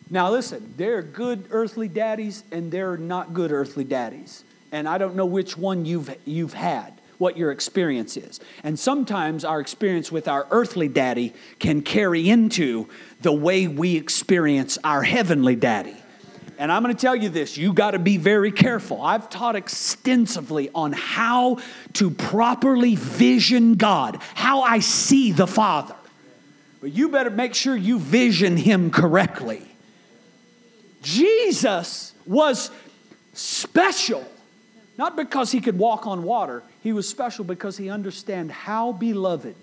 Now, 0.10 0.32
listen, 0.32 0.74
there 0.78 0.98
are 0.98 1.04
good 1.04 1.46
earthly 1.52 1.90
daddies 1.90 2.44
and 2.52 2.72
there 2.72 2.92
are 2.94 2.98
not 2.98 3.36
good 3.36 3.52
earthly 3.52 3.84
daddies. 3.84 4.44
And 4.72 4.90
I 4.90 4.98
don't 4.98 5.16
know 5.16 5.28
which 5.28 5.56
one 5.56 5.86
you've, 5.86 6.10
you've 6.26 6.54
had 6.54 6.97
what 7.18 7.38
your 7.38 7.52
experience 7.52 8.18
is. 8.18 8.40
And 8.64 8.78
sometimes 8.78 9.44
our 9.44 9.60
experience 9.60 10.12
with 10.12 10.28
our 10.28 10.48
earthly 10.52 10.88
daddy 10.88 11.34
can 11.60 11.82
carry 11.82 12.30
into 12.30 12.88
the 13.22 13.34
way 13.34 13.68
we 13.68 13.96
experience 13.96 14.78
our 14.84 15.04
heavenly 15.04 15.56
daddy. 15.56 15.96
And 16.60 16.72
I'm 16.72 16.82
going 16.82 16.96
to 16.96 17.00
tell 17.00 17.16
you 17.16 17.30
this 17.30 17.56
you 17.58 17.74
got 17.74 17.92
to 17.92 18.00
be 18.00 18.18
very 18.18 18.52
careful. 18.52 19.02
I've 19.02 19.30
taught 19.30 19.56
extensively 19.56 20.70
on 20.74 20.92
how 20.92 21.60
to 21.94 22.10
properly 22.10 22.96
vision 22.96 23.76
God, 23.76 24.20
how 24.34 24.62
I 24.62 24.80
see 24.80 25.32
the 25.32 25.48
Father. 25.48 25.96
But 26.82 26.94
you 26.94 27.10
better 27.10 27.30
make 27.30 27.54
sure 27.54 27.76
you 27.76 28.00
vision 28.00 28.58
Him 28.58 28.92
correctly. 28.92 29.64
Jesus 31.02 32.14
was 32.26 32.72
special 33.34 34.26
not 34.98 35.16
because 35.16 35.52
he 35.52 35.62
could 35.62 35.78
walk 35.78 36.08
on 36.08 36.24
water, 36.24 36.64
he 36.82 36.92
was 36.92 37.08
special 37.08 37.46
because 37.46 37.78
he 37.78 37.90
understood 37.90 38.50
how 38.50 38.92
beloved 38.92 39.56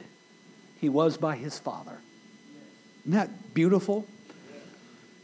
he 0.80 0.88
was 0.88 1.16
by 1.16 1.36
his 1.36 1.58
Father. 1.58 1.98
Isn't 3.04 3.12
that 3.12 3.54
beautiful? 3.54 4.06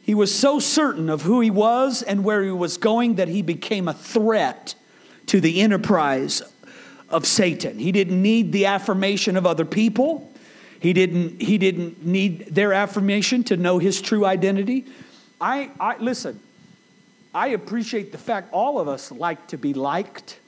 He 0.02 0.14
was 0.14 0.34
so 0.34 0.58
certain 0.58 1.08
of 1.08 1.22
who 1.22 1.40
he 1.40 1.50
was 1.50 2.02
and 2.02 2.24
where 2.24 2.42
he 2.42 2.50
was 2.50 2.78
going 2.78 3.16
that 3.16 3.28
he 3.28 3.42
became 3.42 3.86
a 3.86 3.94
threat 3.94 4.74
to 5.26 5.40
the 5.40 5.60
enterprise 5.60 6.42
of 7.08 7.26
Satan. 7.26 7.78
He 7.78 7.92
didn't 7.92 8.20
need 8.20 8.52
the 8.52 8.66
affirmation 8.66 9.36
of 9.36 9.46
other 9.46 9.64
people. 9.64 10.32
He 10.80 10.92
didn't, 10.92 11.40
he 11.40 11.58
didn't 11.58 12.04
need 12.04 12.46
their 12.46 12.72
affirmation 12.72 13.44
to 13.44 13.56
know 13.56 13.78
his 13.78 14.00
true 14.00 14.24
identity. 14.24 14.86
I, 15.40 15.70
I 15.78 15.98
listen, 15.98 16.40
I 17.34 17.48
appreciate 17.48 18.10
the 18.12 18.18
fact 18.18 18.52
all 18.52 18.80
of 18.80 18.88
us 18.88 19.12
like 19.12 19.48
to 19.48 19.58
be 19.58 19.72
liked, 19.72 20.38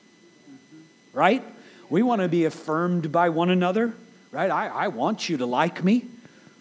right? 1.12 1.44
We 1.88 2.02
want 2.02 2.22
to 2.22 2.28
be 2.28 2.44
affirmed 2.44 3.12
by 3.12 3.28
one 3.28 3.50
another, 3.50 3.94
right? 4.32 4.50
I, 4.50 4.66
I 4.66 4.88
want 4.88 5.28
you 5.28 5.36
to 5.36 5.46
like 5.46 5.84
me. 5.84 6.06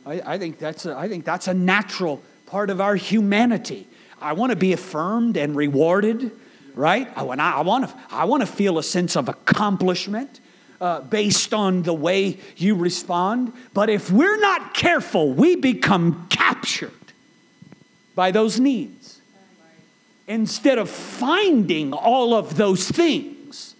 I, 0.05 0.21
I, 0.33 0.37
think 0.37 0.59
that's 0.59 0.85
a, 0.85 0.95
I 0.95 1.07
think 1.07 1.25
that's 1.25 1.47
a 1.47 1.53
natural 1.53 2.21
part 2.45 2.69
of 2.69 2.79
our 2.81 2.95
humanity. 2.95 3.87
I 4.21 4.33
want 4.33 4.51
to 4.51 4.55
be 4.55 4.73
affirmed 4.73 5.37
and 5.37 5.55
rewarded, 5.55 6.31
right? 6.75 7.07
I, 7.15 7.23
want, 7.23 7.41
I, 7.41 7.61
want, 7.61 7.89
to, 7.89 7.95
I 8.11 8.25
want 8.25 8.41
to 8.41 8.47
feel 8.47 8.77
a 8.77 8.83
sense 8.83 9.15
of 9.15 9.29
accomplishment. 9.29 10.39
Uh, 10.79 10.99
based 10.99 11.53
on 11.53 11.83
the 11.83 11.93
way 11.93 12.39
you 12.57 12.73
respond. 12.73 13.53
But 13.71 13.91
if 13.91 14.09
we're 14.09 14.39
not 14.39 14.73
careful, 14.73 15.31
we 15.31 15.55
become 15.55 16.25
captured 16.31 16.91
by 18.15 18.31
those 18.31 18.59
needs 18.59 19.00
instead 20.31 20.77
of 20.77 20.89
finding 20.89 21.91
all 21.91 22.33
of 22.33 22.55
those 22.55 22.89
things 22.89 23.75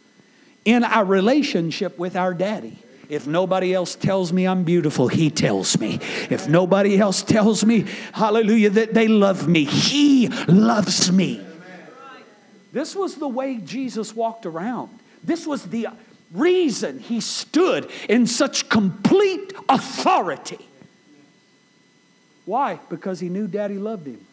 in 0.66 0.84
our 0.84 1.06
relationship 1.06 1.98
with 1.98 2.18
our 2.18 2.34
daddy. 2.34 2.78
If 3.08 3.26
nobody 3.26 3.74
else 3.74 3.96
tells 3.96 4.34
me 4.34 4.46
I'm 4.46 4.66
beautiful, 4.66 5.08
he 5.08 5.30
tells 5.30 5.80
me. 5.80 6.00
If 6.30 6.50
nobody 6.50 7.00
else 7.00 7.24
tells 7.24 7.64
me, 7.64 7.86
hallelujah, 8.12 8.70
that 8.72 8.94
they 8.94 9.08
love 9.08 9.48
me, 9.48 9.64
he 9.64 10.28
loves 10.48 11.10
me. 11.10 11.42
This 12.74 12.98
was 12.98 13.16
the 13.16 13.30
way 13.30 13.56
Jesus 13.56 14.14
walked 14.14 14.46
around. 14.46 14.90
This 15.24 15.48
was 15.48 15.64
the 15.64 15.88
reason 16.34 17.00
he 17.00 17.22
stood 17.22 17.90
in 18.10 18.28
such 18.28 18.68
complete 18.68 19.54
authority. 19.70 20.68
Why? 22.44 22.78
Because 22.90 23.22
he 23.22 23.30
knew 23.30 23.48
daddy 23.48 23.78
loved 23.78 24.08
him. 24.08 24.26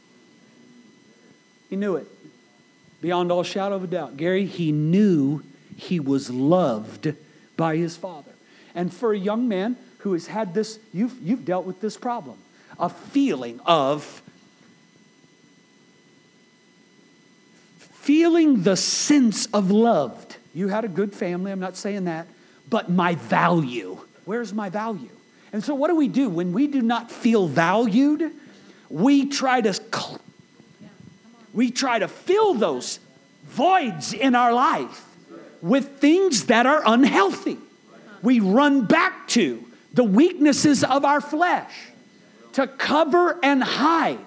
He 1.68 1.76
knew 1.76 1.96
it 1.96 2.06
beyond 3.00 3.30
all 3.30 3.42
shadow 3.42 3.76
of 3.76 3.84
a 3.84 3.86
doubt. 3.86 4.16
Gary, 4.16 4.46
he 4.46 4.72
knew 4.72 5.42
he 5.76 6.00
was 6.00 6.30
loved 6.30 7.14
by 7.56 7.76
his 7.76 7.96
father. 7.96 8.32
And 8.74 8.92
for 8.92 9.12
a 9.12 9.18
young 9.18 9.48
man 9.48 9.76
who 9.98 10.12
has 10.12 10.26
had 10.26 10.54
this, 10.54 10.78
you've, 10.92 11.20
you've 11.22 11.44
dealt 11.44 11.64
with 11.64 11.80
this 11.80 11.96
problem 11.96 12.38
a 12.78 12.88
feeling 12.88 13.58
of 13.66 14.22
feeling 17.78 18.62
the 18.62 18.76
sense 18.76 19.46
of 19.46 19.70
loved. 19.70 20.36
You 20.54 20.68
had 20.68 20.84
a 20.84 20.88
good 20.88 21.14
family, 21.14 21.52
I'm 21.52 21.60
not 21.60 21.76
saying 21.76 22.04
that, 22.04 22.26
but 22.70 22.88
my 22.88 23.16
value. 23.16 23.98
Where's 24.24 24.54
my 24.54 24.70
value? 24.70 25.10
And 25.52 25.62
so, 25.62 25.74
what 25.74 25.88
do 25.88 25.96
we 25.96 26.08
do 26.08 26.28
when 26.28 26.52
we 26.52 26.68
do 26.68 26.80
not 26.80 27.10
feel 27.10 27.48
valued? 27.48 28.32
We 28.88 29.26
try 29.26 29.60
to 29.60 29.74
we 31.58 31.72
try 31.72 31.98
to 31.98 32.06
fill 32.06 32.54
those 32.54 33.00
voids 33.46 34.12
in 34.12 34.36
our 34.36 34.52
life 34.52 35.04
with 35.60 35.98
things 35.98 36.44
that 36.44 36.66
are 36.66 36.84
unhealthy. 36.86 37.58
We 38.22 38.38
run 38.38 38.84
back 38.84 39.26
to 39.30 39.64
the 39.92 40.04
weaknesses 40.04 40.84
of 40.84 41.04
our 41.04 41.20
flesh 41.20 41.72
to 42.52 42.68
cover 42.68 43.40
and 43.42 43.60
hide. 43.60 44.20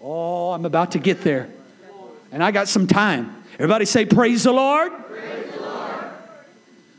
Oh, 0.00 0.52
I'm 0.52 0.64
about 0.64 0.92
to 0.92 1.00
get 1.00 1.22
there. 1.22 1.48
And 2.30 2.40
I 2.40 2.52
got 2.52 2.68
some 2.68 2.86
time. 2.86 3.34
Everybody 3.54 3.84
say, 3.84 4.04
Praise 4.04 4.44
the 4.44 4.52
Lord. 4.52 4.92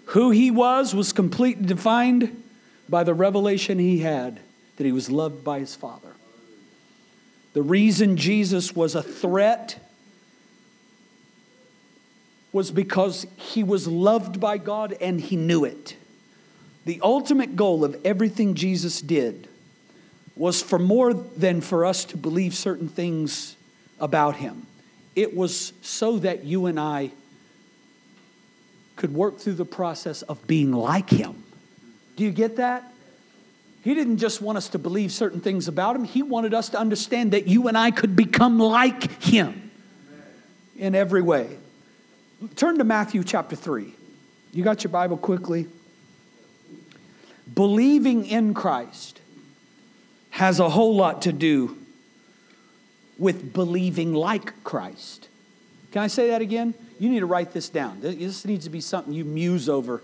Who 0.08 0.32
he 0.32 0.52
was 0.52 0.94
was 0.94 1.14
completely 1.14 1.66
defined 1.66 2.44
by 2.90 3.06
the 3.06 3.14
revelation 3.14 3.80
he 3.80 4.00
had 4.00 4.42
that 4.76 4.84
he 4.84 4.92
was 4.92 5.10
loved 5.10 5.46
by 5.46 5.60
his 5.60 5.76
Father. 5.76 6.10
The 7.58 7.64
reason 7.64 8.18
Jesus 8.18 8.76
was 8.76 8.94
a 8.94 9.02
threat 9.02 9.80
was 12.52 12.70
because 12.70 13.26
he 13.36 13.64
was 13.64 13.88
loved 13.88 14.40
by 14.40 14.60
God 14.60 14.96
and 15.02 15.20
he 15.20 15.38
knew 15.38 15.66
it. 15.66 15.96
The 16.86 17.00
ultimate 17.02 17.56
goal 17.56 17.84
of 17.84 18.00
everything 18.06 18.54
Jesus 18.54 19.02
did 19.02 19.48
was 20.36 20.62
for 20.62 20.78
more 20.78 21.16
than 21.16 21.62
for 21.62 21.84
us 21.84 22.06
to 22.06 22.16
believe 22.18 22.54
certain 22.54 22.90
things 22.90 23.56
about 24.00 24.36
him. 24.36 24.68
it 25.16 25.36
was 25.36 25.74
so 25.82 26.20
that 26.20 26.44
you 26.44 26.68
and 26.68 26.80
I 26.80 27.10
could 28.98 29.16
work 29.16 29.40
through 29.40 29.56
the 29.56 29.66
process 29.66 30.22
of 30.22 30.46
being 30.46 30.72
like 30.72 31.10
him. 31.10 31.42
Do 32.18 32.24
you 32.24 32.30
get 32.30 32.58
that? 32.58 32.84
He 33.88 33.96
didn't 33.96 34.18
just 34.18 34.42
want 34.42 34.58
us 34.58 34.68
to 34.72 34.80
believe 34.80 35.14
certain 35.14 35.40
things 35.40 35.70
about 35.70 35.96
him, 35.96 36.04
he 36.04 36.22
wanted 36.22 36.54
us 36.54 36.68
to 36.72 36.78
understand 36.78 37.32
that 37.32 37.48
you 37.48 37.70
and 37.70 37.78
I 37.78 37.90
could 37.90 38.18
become 38.18 38.60
like 38.60 39.24
him 39.24 39.72
in 40.76 40.94
every 40.94 41.22
way. 41.22 41.58
Turn 42.58 42.80
to 42.80 42.84
Matthew 42.84 43.24
chapter 43.24 43.56
3. 43.56 43.94
You 44.52 44.62
got 44.62 44.84
your 44.84 44.92
Bible 44.92 45.16
quickly? 45.16 45.68
Believing 47.56 48.26
in 48.26 48.54
Christ 48.54 49.22
has 50.32 50.60
a 50.60 50.68
whole 50.68 50.98
lot 50.98 51.22
to 51.22 51.32
do 51.32 51.78
with 53.18 53.54
believing 53.54 54.14
like 54.14 54.66
Christ. 54.66 55.30
Can 55.94 56.02
I 56.02 56.08
say 56.08 56.28
that 56.32 56.42
again? 56.42 56.74
You 57.00 57.08
need 57.08 57.22
to 57.22 57.26
write 57.26 57.54
this 57.54 57.70
down. 57.70 58.02
This 58.02 58.44
needs 58.44 58.66
to 58.66 58.70
be 58.70 58.82
something 58.82 59.14
you 59.14 59.24
muse 59.24 59.70
over. 59.70 60.02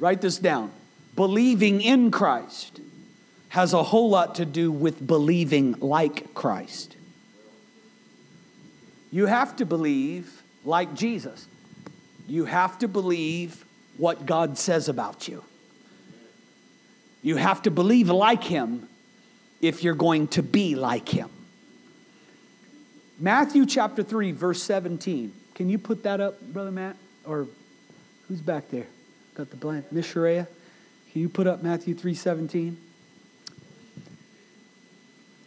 Write 0.00 0.22
this 0.22 0.38
down. 0.38 0.72
Believing 1.14 1.82
in 1.82 2.10
Christ 2.10 2.80
has 3.50 3.74
a 3.74 3.82
whole 3.82 4.10
lot 4.10 4.36
to 4.36 4.46
do 4.46 4.72
with 4.72 5.06
believing 5.06 5.72
like 5.80 6.34
Christ. 6.34 6.96
You 9.12 9.26
have 9.26 9.56
to 9.56 9.66
believe 9.66 10.42
like 10.64 10.94
Jesus. 10.94 11.46
You 12.26 12.46
have 12.46 12.78
to 12.78 12.88
believe 12.88 13.64
what 13.96 14.24
God 14.24 14.56
says 14.56 14.88
about 14.88 15.28
you. 15.28 15.44
You 17.22 17.36
have 17.36 17.62
to 17.62 17.70
believe 17.70 18.08
like 18.08 18.42
Him 18.42 18.88
if 19.60 19.84
you're 19.84 19.94
going 19.94 20.28
to 20.28 20.42
be 20.42 20.74
like 20.74 21.08
Him. 21.08 21.28
Matthew 23.18 23.66
chapter 23.66 24.02
3, 24.02 24.32
verse 24.32 24.62
17. 24.62 25.32
Can 25.54 25.68
you 25.68 25.76
put 25.78 26.04
that 26.04 26.20
up, 26.20 26.40
Brother 26.40 26.70
Matt? 26.70 26.96
Or 27.26 27.46
who's 28.28 28.40
back 28.40 28.70
there? 28.70 28.86
Got 29.40 29.48
the 29.48 29.56
blank. 29.56 29.90
Miss 29.90 30.04
Sharia? 30.04 30.46
Can 31.10 31.22
you 31.22 31.30
put 31.30 31.46
up 31.46 31.62
Matthew 31.62 31.94
3 31.94 32.12
17? 32.12 32.76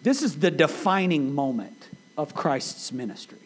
This 0.02 0.24
is 0.24 0.40
the 0.40 0.50
defining 0.50 1.36
moment 1.36 1.90
of 2.18 2.34
Christ's 2.34 2.92
ministry. 2.92 3.38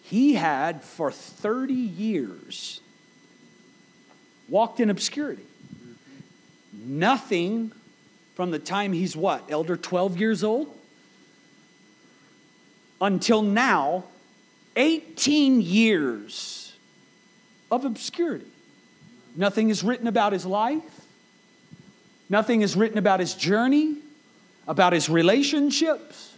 He 0.00 0.34
had 0.34 0.84
for 0.84 1.10
30 1.10 1.74
years 1.74 2.80
walked 4.48 4.78
in 4.78 4.90
obscurity. 4.90 5.42
Nothing 6.72 7.72
from 8.36 8.52
the 8.52 8.60
time 8.60 8.92
he's 8.92 9.16
what, 9.16 9.42
elder 9.50 9.76
12 9.76 10.20
years 10.20 10.44
old? 10.44 10.72
Until 13.00 13.42
now, 13.42 14.04
18 14.76 15.60
years 15.60 16.67
of 17.70 17.84
obscurity. 17.84 18.46
Nothing 19.36 19.70
is 19.70 19.84
written 19.84 20.06
about 20.06 20.32
his 20.32 20.44
life. 20.44 20.82
Nothing 22.28 22.62
is 22.62 22.76
written 22.76 22.98
about 22.98 23.20
his 23.20 23.34
journey, 23.34 23.96
about 24.66 24.92
his 24.92 25.08
relationships, 25.08 26.34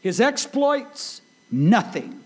his 0.00 0.20
exploits, 0.20 1.20
nothing. 1.50 2.22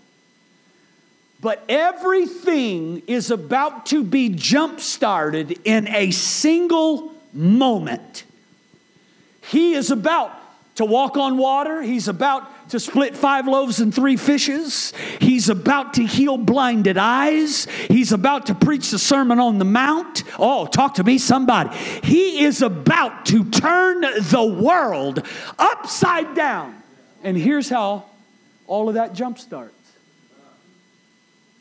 But 1.41 1.63
everything 1.67 3.01
is 3.07 3.29
about 3.29 3.87
to 3.87 4.03
be 4.03 4.29
jump 4.29 4.79
started 4.79 5.59
in 5.65 5.89
a 5.89 6.11
single 6.11 7.11
moment. 7.33 8.23
He 9.49 9.73
is 9.73 9.91
about 9.91 10.31
to 10.75 10.85
walk 10.85 11.17
on 11.17 11.37
water. 11.37 11.81
He's 11.81 12.07
about 12.07 12.49
to 12.69 12.79
split 12.79 13.15
five 13.15 13.47
loaves 13.47 13.79
and 13.79 13.93
three 13.93 14.17
fishes. 14.17 14.93
He's 15.19 15.49
about 15.49 15.95
to 15.95 16.05
heal 16.05 16.37
blinded 16.37 16.97
eyes. 16.97 17.65
He's 17.87 18.11
about 18.11 18.47
to 18.47 18.55
preach 18.55 18.91
the 18.91 18.99
Sermon 18.99 19.39
on 19.39 19.59
the 19.59 19.65
Mount. 19.65 20.23
Oh, 20.39 20.65
talk 20.65 20.95
to 20.95 21.03
me, 21.03 21.17
somebody. 21.17 21.75
He 22.03 22.43
is 22.43 22.61
about 22.61 23.25
to 23.27 23.43
turn 23.49 24.01
the 24.01 24.57
world 24.61 25.25
upside 25.59 26.35
down. 26.35 26.81
And 27.23 27.37
here's 27.37 27.69
how 27.69 28.05
all 28.67 28.89
of 28.89 28.95
that 28.95 29.13
jump 29.13 29.39
starts. 29.39 29.73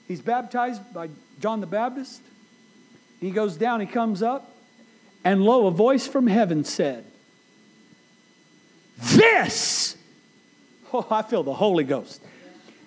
He's 0.08 0.20
baptized 0.20 0.92
by 0.92 1.08
John 1.40 1.60
the 1.60 1.66
Baptist. 1.66 2.20
He 3.20 3.30
goes 3.30 3.56
down, 3.56 3.80
he 3.80 3.86
comes 3.86 4.22
up, 4.22 4.52
and 5.24 5.42
lo, 5.44 5.66
a 5.66 5.70
voice 5.70 6.06
from 6.06 6.26
heaven 6.26 6.64
said, 6.64 7.04
This, 8.98 9.96
oh, 10.94 11.06
I 11.10 11.22
feel 11.22 11.42
the 11.42 11.54
Holy 11.54 11.84
Ghost. 11.84 12.20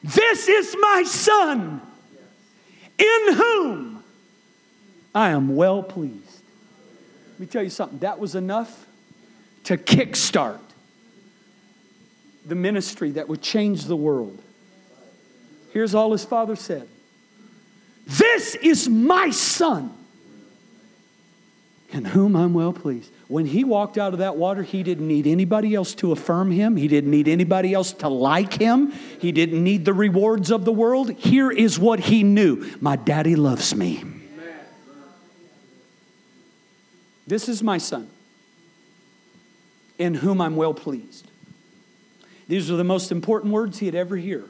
This 0.03 0.47
is 0.47 0.75
my 0.79 1.03
Son, 1.03 1.81
in 2.97 3.33
whom 3.33 4.03
I 5.13 5.29
am 5.29 5.55
well 5.55 5.81
pleased. 5.81 6.41
Let 7.33 7.39
me 7.39 7.45
tell 7.47 7.63
you 7.63 7.69
something, 7.69 7.99
that 7.99 8.19
was 8.19 8.35
enough 8.35 8.85
to 9.63 9.77
kickstart 9.77 10.59
the 12.45 12.55
ministry 12.55 13.11
that 13.11 13.27
would 13.27 13.41
change 13.41 13.85
the 13.85 13.95
world. 13.95 14.39
Here's 15.71 15.95
all 15.95 16.11
his 16.11 16.23
father 16.23 16.55
said 16.55 16.87
This 18.05 18.55
is 18.55 18.87
my 18.87 19.31
son 19.31 19.94
in 21.91 22.05
whom 22.05 22.35
I'm 22.35 22.53
well 22.53 22.73
pleased. 22.73 23.11
When 23.27 23.45
he 23.45 23.63
walked 23.63 23.97
out 23.97 24.13
of 24.13 24.19
that 24.19 24.35
water, 24.35 24.63
he 24.63 24.83
didn't 24.83 25.07
need 25.07 25.27
anybody 25.27 25.75
else 25.75 25.93
to 25.95 26.11
affirm 26.11 26.51
him. 26.51 26.75
He 26.75 26.87
didn't 26.87 27.11
need 27.11 27.27
anybody 27.27 27.73
else 27.73 27.93
to 27.93 28.09
like 28.09 28.53
him. 28.53 28.91
He 29.19 29.31
didn't 29.31 29.63
need 29.63 29.85
the 29.85 29.93
rewards 29.93 30.51
of 30.51 30.65
the 30.65 30.71
world. 30.71 31.11
Here 31.11 31.51
is 31.51 31.79
what 31.79 31.99
he 31.99 32.23
knew 32.23 32.69
My 32.81 32.95
daddy 32.95 33.35
loves 33.35 33.75
me. 33.75 34.03
This 37.27 37.49
is 37.49 37.63
my 37.63 37.79
son, 37.79 38.07
in 39.97 40.13
whom 40.13 40.41
I'm 40.41 40.55
well 40.55 40.75
pleased. 40.75 41.27
These 42.47 42.69
are 42.69 42.75
the 42.75 42.83
most 42.83 43.11
important 43.11 43.51
words 43.51 43.79
he 43.79 43.87
had 43.87 43.95
ever 43.95 44.15
hear. 44.15 44.43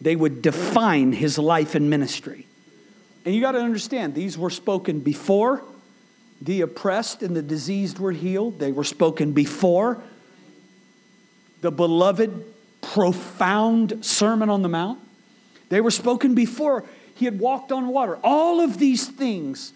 They 0.00 0.16
would 0.16 0.42
define 0.42 1.12
his 1.12 1.38
life 1.38 1.76
and 1.76 1.88
ministry. 1.88 2.46
And 3.24 3.34
you 3.34 3.40
got 3.40 3.52
to 3.52 3.60
understand, 3.60 4.14
these 4.14 4.36
were 4.36 4.50
spoken 4.50 4.98
before 4.98 5.62
the 6.40 6.62
oppressed 6.62 7.22
and 7.22 7.36
the 7.36 7.42
diseased 7.42 7.98
were 7.98 8.12
healed. 8.12 8.58
They 8.58 8.72
were 8.72 8.84
spoken 8.84 9.32
before 9.32 10.02
the 11.60 11.70
beloved, 11.70 12.44
profound 12.80 14.04
Sermon 14.04 14.48
on 14.48 14.62
the 14.62 14.68
Mount. 14.68 14.98
They 15.68 15.80
were 15.80 15.90
spoken 15.90 16.34
before 16.34 16.84
he 17.14 17.26
had 17.26 17.38
walked 17.38 17.70
on 17.70 17.88
water. 17.88 18.18
All 18.24 18.60
of 18.60 18.78
these 18.78 19.06
things 19.06 19.72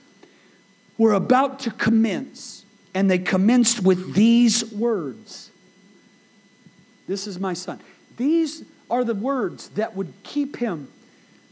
were 0.96 1.12
about 1.12 1.60
to 1.60 1.70
commence, 1.70 2.64
and 2.94 3.10
they 3.10 3.18
commenced 3.18 3.82
with 3.82 4.14
these 4.14 4.72
words 4.72 5.50
This 7.06 7.26
is 7.26 7.38
my 7.38 7.52
son. 7.52 7.80
These 8.16 8.64
are 8.90 9.04
the 9.04 9.14
words 9.14 9.68
that 9.70 9.94
would 9.94 10.12
keep 10.22 10.56
him 10.56 10.88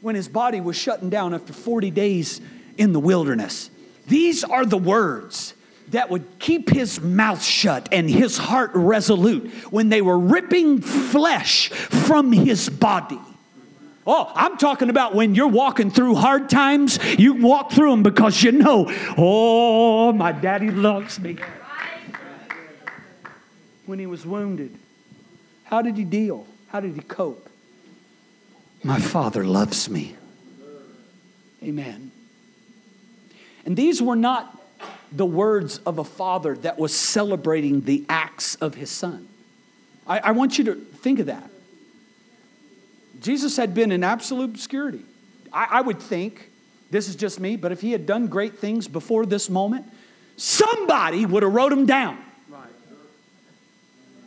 when 0.01 0.15
his 0.15 0.29
body 0.29 0.61
was 0.61 0.77
shutting 0.77 1.11
down 1.11 1.35
after 1.35 1.53
40 1.53 1.91
days 1.91 2.41
in 2.79 2.93
the 2.93 3.01
wilderness. 3.01 3.71
These 4.07 4.45
are 4.45 4.65
the 4.65 4.79
words 4.79 5.55
that 5.89 6.11
would 6.11 6.39
keep 6.39 6.71
his 6.71 7.01
mouth 7.01 7.43
shut 7.43 7.89
and 7.93 8.09
his 8.09 8.39
heart 8.39 8.71
resolute 8.75 9.51
when 9.71 9.89
they 9.91 10.03
were 10.03 10.19
ripping 10.19 10.81
flesh 10.81 11.69
from 11.69 12.33
his 12.33 12.69
body. 12.69 13.21
Oh, 14.07 14.33
I'm 14.35 14.57
talking 14.57 14.91
about 14.91 15.15
when 15.15 15.35
you're 15.35 15.47
walking 15.47 15.91
through 15.91 16.17
hard 16.17 16.51
times, 16.51 16.99
you 17.19 17.35
can 17.35 17.43
walk 17.43 17.71
through 17.71 17.91
them 17.91 18.03
because 18.03 18.43
you 18.43 18.51
know, 18.51 18.87
oh, 19.17 20.13
my 20.13 20.33
daddy 20.33 20.71
loves 20.71 21.21
me. 21.21 21.37
When 23.87 23.99
he 23.99 24.07
was 24.07 24.27
wounded, 24.27 24.77
how 25.65 25.83
did 25.83 25.97
he 25.97 26.05
deal? 26.05 26.47
How 26.69 26.81
did 26.81 26.95
he 26.95 27.01
cope? 27.01 27.49
My 28.83 28.99
father 28.99 29.45
loves 29.45 29.89
me. 29.89 30.17
Amen. 31.63 32.11
And 33.65 33.77
these 33.77 34.03
were 34.03 34.17
not 34.17 34.59
the 35.13 35.27
words 35.27 35.79
of 35.79 35.99
a 35.99 36.05
father 36.05 36.57
that 36.59 36.79
was 36.79 36.95
celebrating 36.95 37.83
the 37.83 38.05
acts 38.09 38.55
of 38.57 38.75
his 38.75 38.91
son. 38.91 39.29
I, 40.07 40.19
I, 40.19 40.31
want 40.33 40.59
you 40.59 40.65
to 40.65 40.75
think 40.75 41.19
of 41.19 41.27
that. 41.27 41.49
Jesus 43.21 43.57
had 43.57 43.75
been 43.75 43.93
in 43.93 44.03
absolute 44.03 44.51
obscurity. 44.51 45.03
I, 45.53 45.69
I 45.71 45.81
would 45.83 46.01
think, 46.01 46.51
this 46.91 47.09
is 47.09 47.17
just 47.17 47.39
me, 47.39 47.57
but 47.57 47.73
if 47.73 47.81
he 47.81 47.93
had 47.93 48.07
done 48.07 48.27
great 48.27 48.59
things 48.59 48.89
before 48.89 49.27
this 49.27 49.51
moment, 49.51 49.87
somebody 50.37 51.27
would 51.27 51.43
have 51.43 51.53
wrote 51.53 51.73
him 51.73 51.87
down. 51.87 52.19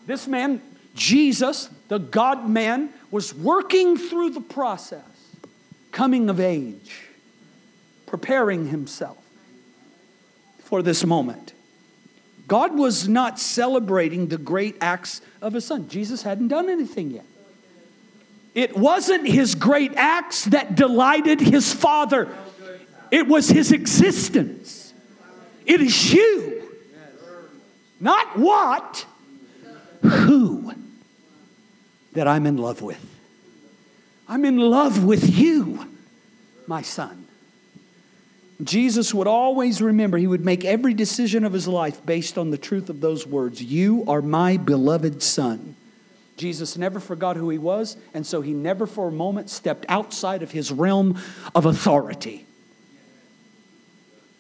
This 0.06 0.28
man, 0.28 0.62
Jesus, 0.94 1.68
the 1.88 1.98
God 1.98 2.48
man, 2.48 2.90
was 3.10 3.34
working 3.34 3.98
through 3.98 4.30
the 4.32 4.42
process, 4.42 5.02
coming 5.92 6.30
of 6.30 6.40
age, 6.40 7.02
preparing 8.06 8.68
himself 8.68 9.25
for 10.66 10.82
this 10.82 11.06
moment. 11.06 11.54
God 12.48 12.78
was 12.78 13.08
not 13.08 13.40
celebrating 13.40 14.28
the 14.28 14.38
great 14.38 14.76
acts 14.82 15.22
of 15.42 15.54
his 15.54 15.66
son. 15.66 15.88
Jesus 15.90 16.22
hadn't 16.22 16.50
done 16.50 16.70
anything 16.70 17.12
yet. 17.12 17.26
It 18.54 18.78
wasn't 18.78 19.28
his 19.28 19.56
great 19.56 19.94
acts 19.96 20.46
that 20.46 20.76
delighted 20.76 21.40
his 21.40 21.74
father, 21.74 22.30
it 23.12 23.28
was 23.28 23.50
his 23.50 23.72
existence. 23.72 24.94
It 25.66 25.82
is 25.82 26.14
you, 26.14 26.70
not 28.00 28.38
what, 28.38 29.06
who 30.04 30.74
that 32.14 32.28
I'm 32.28 32.46
in 32.46 32.58
love 32.58 32.82
with. 32.82 33.04
I'm 34.28 34.46
in 34.46 34.58
love 34.58 35.04
with 35.04 35.38
you, 35.38 35.88
my 36.68 36.82
son. 36.82 37.25
Jesus 38.64 39.14
would 39.14 39.28
always 39.28 39.82
remember, 39.82 40.18
he 40.18 40.28
would 40.28 40.46
make 40.46 40.64
every 40.64 40.94
decision 40.94 41.44
of 41.44 41.52
his 41.52 41.68
life 41.68 42.06
based 42.06 42.38
on 42.38 42.52
the 42.52 42.58
truth 42.58 42.90
of 42.90 43.02
those 43.02 43.28
words 43.28 43.62
You 43.62 44.06
are 44.08 44.22
my 44.22 44.58
beloved 44.58 45.22
son. 45.22 45.76
Jesus 46.38 46.78
never 46.78 47.00
forgot 47.00 47.38
who 47.38 47.50
he 47.50 47.58
was, 47.58 47.96
and 48.14 48.26
so 48.26 48.42
he 48.42 48.54
never 48.54 48.86
for 48.86 49.08
a 49.08 49.12
moment 49.12 49.50
stepped 49.50 49.86
outside 49.88 50.44
of 50.44 50.52
his 50.52 50.72
realm 50.72 51.22
of 51.54 51.66
authority. 51.66 52.46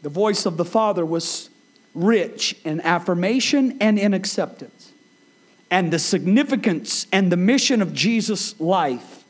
The 0.01 0.09
voice 0.09 0.45
of 0.45 0.57
the 0.57 0.66
Father 0.66 1.05
was 1.05 1.49
rich 1.93 2.55
in 2.66 2.82
affirmation 2.82 3.78
and 3.82 3.97
in 3.97 4.13
acceptance. 4.13 4.91
And 5.72 5.91
the 5.91 5.99
significance 5.99 7.07
and 7.11 7.32
the 7.32 7.38
mission 7.38 7.82
of 7.82 7.93
Jesus' 7.93 8.59
life 8.59 9.24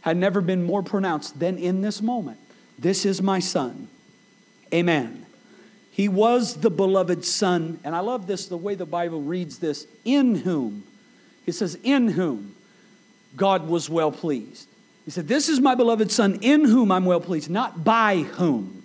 had 0.00 0.16
never 0.16 0.40
been 0.40 0.64
more 0.64 0.82
pronounced 0.82 1.38
than 1.38 1.58
in 1.58 1.82
this 1.82 2.02
moment. 2.02 2.38
This 2.78 3.04
is 3.04 3.22
my 3.22 3.38
son. 3.38 3.88
Amen. 4.72 5.26
He 5.90 6.08
was 6.08 6.56
the 6.56 6.70
beloved 6.70 7.24
son. 7.24 7.78
And 7.84 7.94
I 7.94 8.00
love 8.00 8.26
this, 8.26 8.46
the 8.46 8.56
way 8.56 8.74
the 8.74 8.86
Bible 8.86 9.22
reads 9.22 9.58
this 9.58 9.86
in 10.04 10.34
whom. 10.34 10.84
He 11.46 11.52
says, 11.52 11.78
in 11.82 12.08
whom 12.08 12.54
God 13.36 13.68
was 13.68 13.88
well 13.88 14.10
pleased. 14.10 14.68
He 15.04 15.10
said, 15.10 15.28
This 15.28 15.48
is 15.48 15.60
my 15.60 15.74
beloved 15.74 16.10
son 16.10 16.38
in 16.40 16.64
whom 16.64 16.90
I'm 16.90 17.04
well 17.04 17.20
pleased, 17.20 17.50
not 17.50 17.84
by 17.84 18.18
whom. 18.18 18.84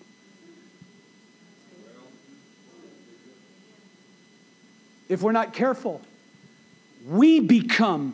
If 5.07 5.23
we're 5.23 5.31
not 5.31 5.53
careful, 5.53 6.01
we 7.07 7.39
become 7.39 8.13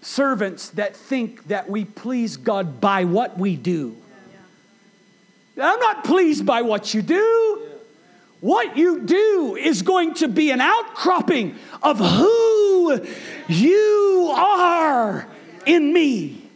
servants 0.00 0.70
that 0.70 0.96
think 0.96 1.46
that 1.48 1.70
we 1.70 1.84
please 1.84 2.36
God 2.36 2.80
by 2.80 3.04
what 3.04 3.38
we 3.38 3.54
do. 3.54 3.96
I'm 5.60 5.80
not 5.80 6.04
pleased 6.04 6.46
by 6.46 6.62
what 6.62 6.94
you 6.94 7.02
do. 7.02 7.68
What 8.40 8.76
you 8.76 9.00
do 9.00 9.56
is 9.56 9.82
going 9.82 10.14
to 10.14 10.28
be 10.28 10.50
an 10.50 10.60
outcropping 10.60 11.56
of 11.82 11.98
who 11.98 13.04
you 13.48 14.32
are 14.36 15.26
in 15.66 15.92
me. 15.92 16.48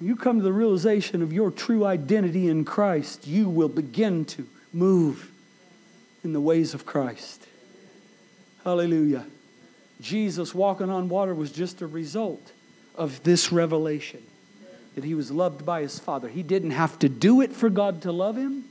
You 0.00 0.16
come 0.16 0.38
to 0.38 0.42
the 0.42 0.52
realization 0.52 1.22
of 1.22 1.32
your 1.32 1.50
true 1.50 1.86
identity 1.86 2.48
in 2.48 2.64
Christ, 2.64 3.26
you 3.26 3.48
will 3.48 3.68
begin 3.68 4.24
to 4.26 4.46
move 4.72 5.30
in 6.24 6.32
the 6.32 6.40
ways 6.40 6.74
of 6.74 6.84
Christ. 6.84 7.46
Hallelujah. 8.64 9.24
Jesus 10.00 10.54
walking 10.54 10.90
on 10.90 11.08
water 11.08 11.34
was 11.34 11.52
just 11.52 11.82
a 11.82 11.86
result 11.86 12.52
of 12.96 13.22
this 13.22 13.52
revelation 13.52 14.22
that 14.94 15.04
he 15.04 15.14
was 15.14 15.30
loved 15.30 15.64
by 15.64 15.82
his 15.82 15.98
Father. 15.98 16.28
He 16.28 16.42
didn't 16.42 16.72
have 16.72 16.98
to 17.00 17.08
do 17.08 17.40
it 17.40 17.52
for 17.52 17.70
God 17.70 18.02
to 18.02 18.12
love 18.12 18.36
him, 18.36 18.64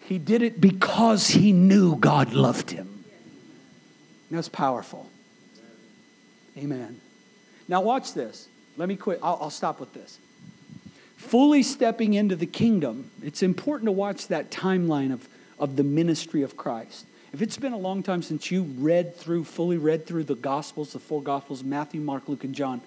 he 0.00 0.18
did 0.18 0.42
it 0.42 0.60
because 0.60 1.28
he 1.28 1.52
knew 1.52 1.96
God 1.96 2.32
loved 2.32 2.70
him. 2.70 3.04
That's 4.30 4.48
powerful. 4.48 5.08
Amen. 6.56 7.00
Now, 7.68 7.82
watch 7.82 8.14
this. 8.14 8.48
Let 8.76 8.88
me 8.88 8.96
quit. 8.96 9.18
I'll, 9.22 9.38
I'll 9.40 9.50
stop 9.50 9.80
with 9.80 9.92
this. 9.92 10.18
Fully 11.16 11.62
stepping 11.62 12.14
into 12.14 12.36
the 12.36 12.46
kingdom, 12.46 13.10
it's 13.22 13.42
important 13.42 13.86
to 13.88 13.92
watch 13.92 14.28
that 14.28 14.50
timeline 14.50 15.12
of, 15.12 15.28
of 15.58 15.76
the 15.76 15.82
ministry 15.82 16.42
of 16.42 16.56
Christ. 16.56 17.06
If 17.32 17.42
it's 17.42 17.56
been 17.56 17.72
a 17.72 17.78
long 17.78 18.02
time 18.02 18.22
since 18.22 18.50
you 18.50 18.62
read 18.62 19.16
through, 19.16 19.44
fully 19.44 19.76
read 19.76 20.06
through 20.06 20.24
the 20.24 20.34
Gospels, 20.34 20.92
the 20.92 20.98
four 20.98 21.22
Gospels 21.22 21.64
Matthew, 21.64 22.00
Mark, 22.00 22.28
Luke, 22.28 22.44
and 22.44 22.54
John, 22.54 22.80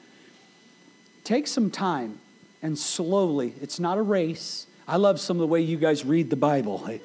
take 1.30 1.46
some 1.46 1.70
time 1.70 2.18
and 2.64 2.76
slowly, 2.76 3.54
it's 3.62 3.80
not 3.80 4.00
a 4.00 4.02
race. 4.02 4.66
I 4.88 4.98
love 4.98 5.20
some 5.20 5.38
of 5.38 5.42
the 5.42 5.48
way 5.48 5.62
you 5.62 5.78
guys 5.78 6.04
read 6.04 6.32
the 6.32 6.36
Bible. 6.36 6.84
I, 6.84 7.00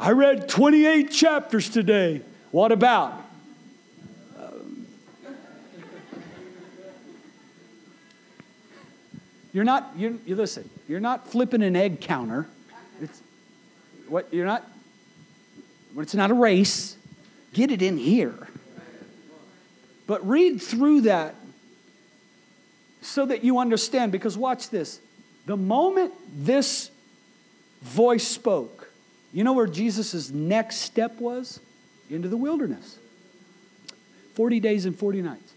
I 0.00 0.10
read 0.10 0.48
28 0.48 1.08
chapters 1.12 1.68
today. 1.68 2.20
What 2.50 2.72
about? 2.72 3.20
You're 9.52 9.62
not, 9.62 9.92
you, 9.96 10.20
you 10.26 10.34
listen, 10.34 10.68
you're 10.88 10.98
not 10.98 11.28
flipping 11.28 11.62
an 11.62 11.76
egg 11.76 12.00
counter. 12.00 12.48
It's, 13.00 13.22
what, 14.08 14.34
you're 14.34 14.46
not 14.46 14.68
it's 15.96 16.16
not 16.16 16.32
a 16.32 16.34
race, 16.34 16.96
get 17.52 17.70
it 17.70 17.82
in 17.82 17.98
here. 17.98 18.48
But 20.08 20.26
read 20.26 20.60
through 20.60 21.02
that 21.02 21.36
so 23.04 23.26
that 23.26 23.44
you 23.44 23.58
understand. 23.58 24.12
Because 24.12 24.36
watch 24.36 24.70
this. 24.70 25.00
The 25.46 25.56
moment 25.56 26.12
this 26.34 26.90
voice 27.82 28.26
spoke, 28.26 28.90
you 29.32 29.44
know 29.44 29.52
where 29.52 29.66
Jesus' 29.66 30.30
next 30.30 30.76
step 30.76 31.20
was? 31.20 31.60
Into 32.10 32.28
the 32.28 32.36
wilderness. 32.36 32.98
40 34.34 34.60
days 34.60 34.84
and 34.86 34.98
40 34.98 35.22
nights. 35.22 35.52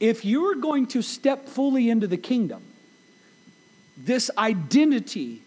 If 0.00 0.24
you're 0.24 0.56
going 0.56 0.86
to 0.88 1.02
step 1.02 1.48
fully 1.48 1.88
into 1.88 2.06
the 2.06 2.16
kingdom, 2.16 2.62
this 3.96 4.30
identity 4.36 5.42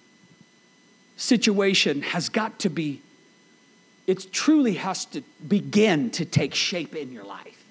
situation 1.17 2.01
has 2.01 2.29
got 2.29 2.59
to 2.59 2.69
be 2.69 3.01
it 4.07 4.31
truly 4.31 4.75
has 4.75 5.05
to 5.05 5.21
begin 5.47 6.11
to 6.11 6.25
take 6.25 6.53
shape 6.53 6.95
in 6.95 7.11
your 7.11 7.23
life. 7.23 7.64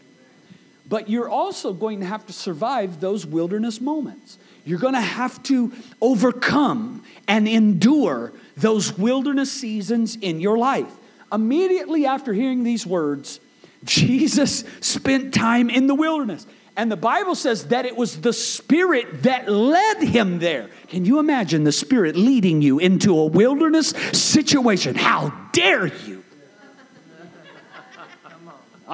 But 0.95 1.09
you're 1.09 1.29
also 1.29 1.73
going 1.73 1.99
to 1.99 2.07
have 2.07 2.25
to 2.27 2.33
survive 2.33 3.01
those 3.01 3.27
wilderness 3.27 3.81
moments. 3.81 4.39
You're 4.65 4.79
going 4.79 4.95
to 4.95 5.01
have 5.01 5.43
to 5.43 5.73
overcome 6.01 7.03
and 7.27 7.49
endure 7.49 8.33
those 8.57 8.97
wilderness 8.97 9.51
seasons 9.51 10.15
in 10.15 10.39
your 10.39 10.57
life. 10.57 10.93
Immediately 11.33 12.07
after 12.07 12.33
hearing 12.33 12.63
these 12.63 12.87
words, 12.87 13.41
Jesus 13.83 14.63
spent 14.79 15.35
time 15.35 15.69
in 15.69 15.89
the 15.89 15.97
wilderness. 15.97 16.47
And 16.77 16.93
the 16.93 16.97
Bible 16.97 17.35
says 17.35 17.67
that 17.69 17.87
it 17.87 17.97
was 17.97 18.21
the 18.21 18.33
Spirit 18.33 19.25
that 19.25 19.49
led 19.49 20.01
him 20.01 20.39
there. 20.39 20.71
Can 20.87 21.05
you 21.05 21.19
imagine 21.19 21.65
the 21.65 21.73
Spirit 21.73 22.15
leading 22.15 22.63
you 22.63 22.79
into 22.79 23.19
a 23.19 23.27
wilderness 23.27 23.89
situation? 24.13 24.95
How 24.95 25.31
dare 25.51 25.89
you? 25.89 26.24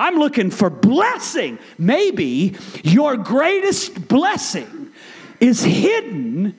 I'm 0.01 0.17
looking 0.17 0.51
for 0.51 0.71
blessing. 0.71 1.59
Maybe 1.77 2.57
your 2.83 3.19
greatest 3.19 4.09
blessing 4.09 4.89
is 5.41 5.63
hidden 5.63 6.55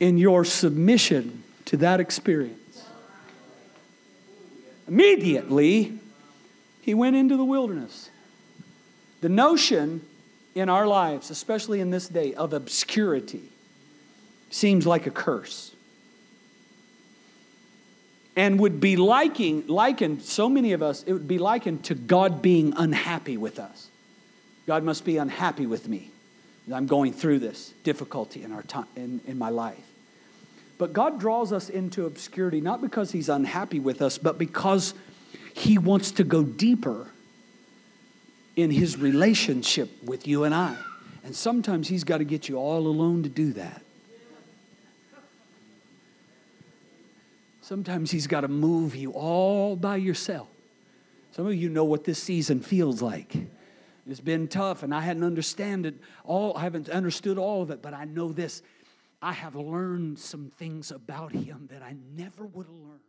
in 0.00 0.18
your 0.18 0.44
submission 0.44 1.44
to 1.66 1.76
that 1.76 2.00
experience. 2.00 2.84
Immediately, 4.88 5.96
he 6.80 6.92
went 6.92 7.14
into 7.14 7.36
the 7.36 7.44
wilderness. 7.44 8.10
The 9.20 9.28
notion 9.28 10.04
in 10.56 10.68
our 10.68 10.88
lives, 10.88 11.30
especially 11.30 11.78
in 11.78 11.90
this 11.90 12.08
day, 12.08 12.34
of 12.34 12.52
obscurity 12.52 13.44
seems 14.50 14.88
like 14.88 15.06
a 15.06 15.12
curse 15.12 15.71
and 18.36 18.58
would 18.60 18.80
be 18.80 18.96
liking, 18.96 19.66
likened, 19.66 20.22
so 20.22 20.48
many 20.48 20.72
of 20.72 20.82
us, 20.82 21.02
it 21.04 21.12
would 21.12 21.28
be 21.28 21.38
likened 21.38 21.84
to 21.84 21.94
God 21.94 22.40
being 22.40 22.72
unhappy 22.76 23.36
with 23.36 23.58
us. 23.58 23.88
God 24.66 24.84
must 24.84 25.04
be 25.04 25.18
unhappy 25.18 25.66
with 25.66 25.88
me. 25.88 26.10
I'm 26.72 26.86
going 26.86 27.12
through 27.12 27.40
this 27.40 27.74
difficulty 27.82 28.42
in, 28.42 28.52
our 28.52 28.62
time, 28.62 28.86
in, 28.96 29.20
in 29.26 29.36
my 29.36 29.48
life. 29.48 29.84
But 30.78 30.92
God 30.92 31.20
draws 31.20 31.52
us 31.52 31.68
into 31.68 32.06
obscurity 32.06 32.60
not 32.60 32.80
because 32.80 33.12
He's 33.12 33.28
unhappy 33.28 33.80
with 33.80 34.00
us, 34.00 34.18
but 34.18 34.38
because 34.38 34.94
He 35.54 35.78
wants 35.78 36.12
to 36.12 36.24
go 36.24 36.42
deeper 36.42 37.08
in 38.56 38.70
His 38.70 38.98
relationship 38.98 39.90
with 40.04 40.26
you 40.26 40.44
and 40.44 40.54
I. 40.54 40.76
And 41.24 41.34
sometimes 41.34 41.88
He's 41.88 42.04
got 42.04 42.18
to 42.18 42.24
get 42.24 42.48
you 42.48 42.56
all 42.56 42.86
alone 42.86 43.24
to 43.24 43.28
do 43.28 43.52
that. 43.54 43.81
Sometimes 47.72 48.10
He's 48.10 48.26
got 48.26 48.42
to 48.42 48.48
move 48.48 48.94
you 48.94 49.12
all 49.12 49.76
by 49.76 49.96
yourself. 49.96 50.46
Some 51.30 51.46
of 51.46 51.54
you 51.54 51.70
know 51.70 51.84
what 51.84 52.04
this 52.04 52.22
season 52.22 52.60
feels 52.60 53.00
like. 53.00 53.34
It's 54.06 54.20
been 54.20 54.46
tough, 54.46 54.82
and 54.82 54.94
I 54.94 55.00
hadn't 55.00 55.24
understand 55.24 55.86
it 55.86 55.94
all. 56.22 56.54
I 56.54 56.64
haven't 56.64 56.90
understood 56.90 57.38
all 57.38 57.62
of 57.62 57.70
it, 57.70 57.80
but 57.80 57.94
I 57.94 58.04
know 58.04 58.30
this. 58.30 58.60
I 59.22 59.32
have 59.32 59.54
learned 59.54 60.18
some 60.18 60.52
things 60.58 60.90
about 60.90 61.32
Him 61.32 61.66
that 61.72 61.80
I 61.80 61.96
never 62.14 62.44
would 62.44 62.66
have 62.66 62.74
learned 62.74 63.00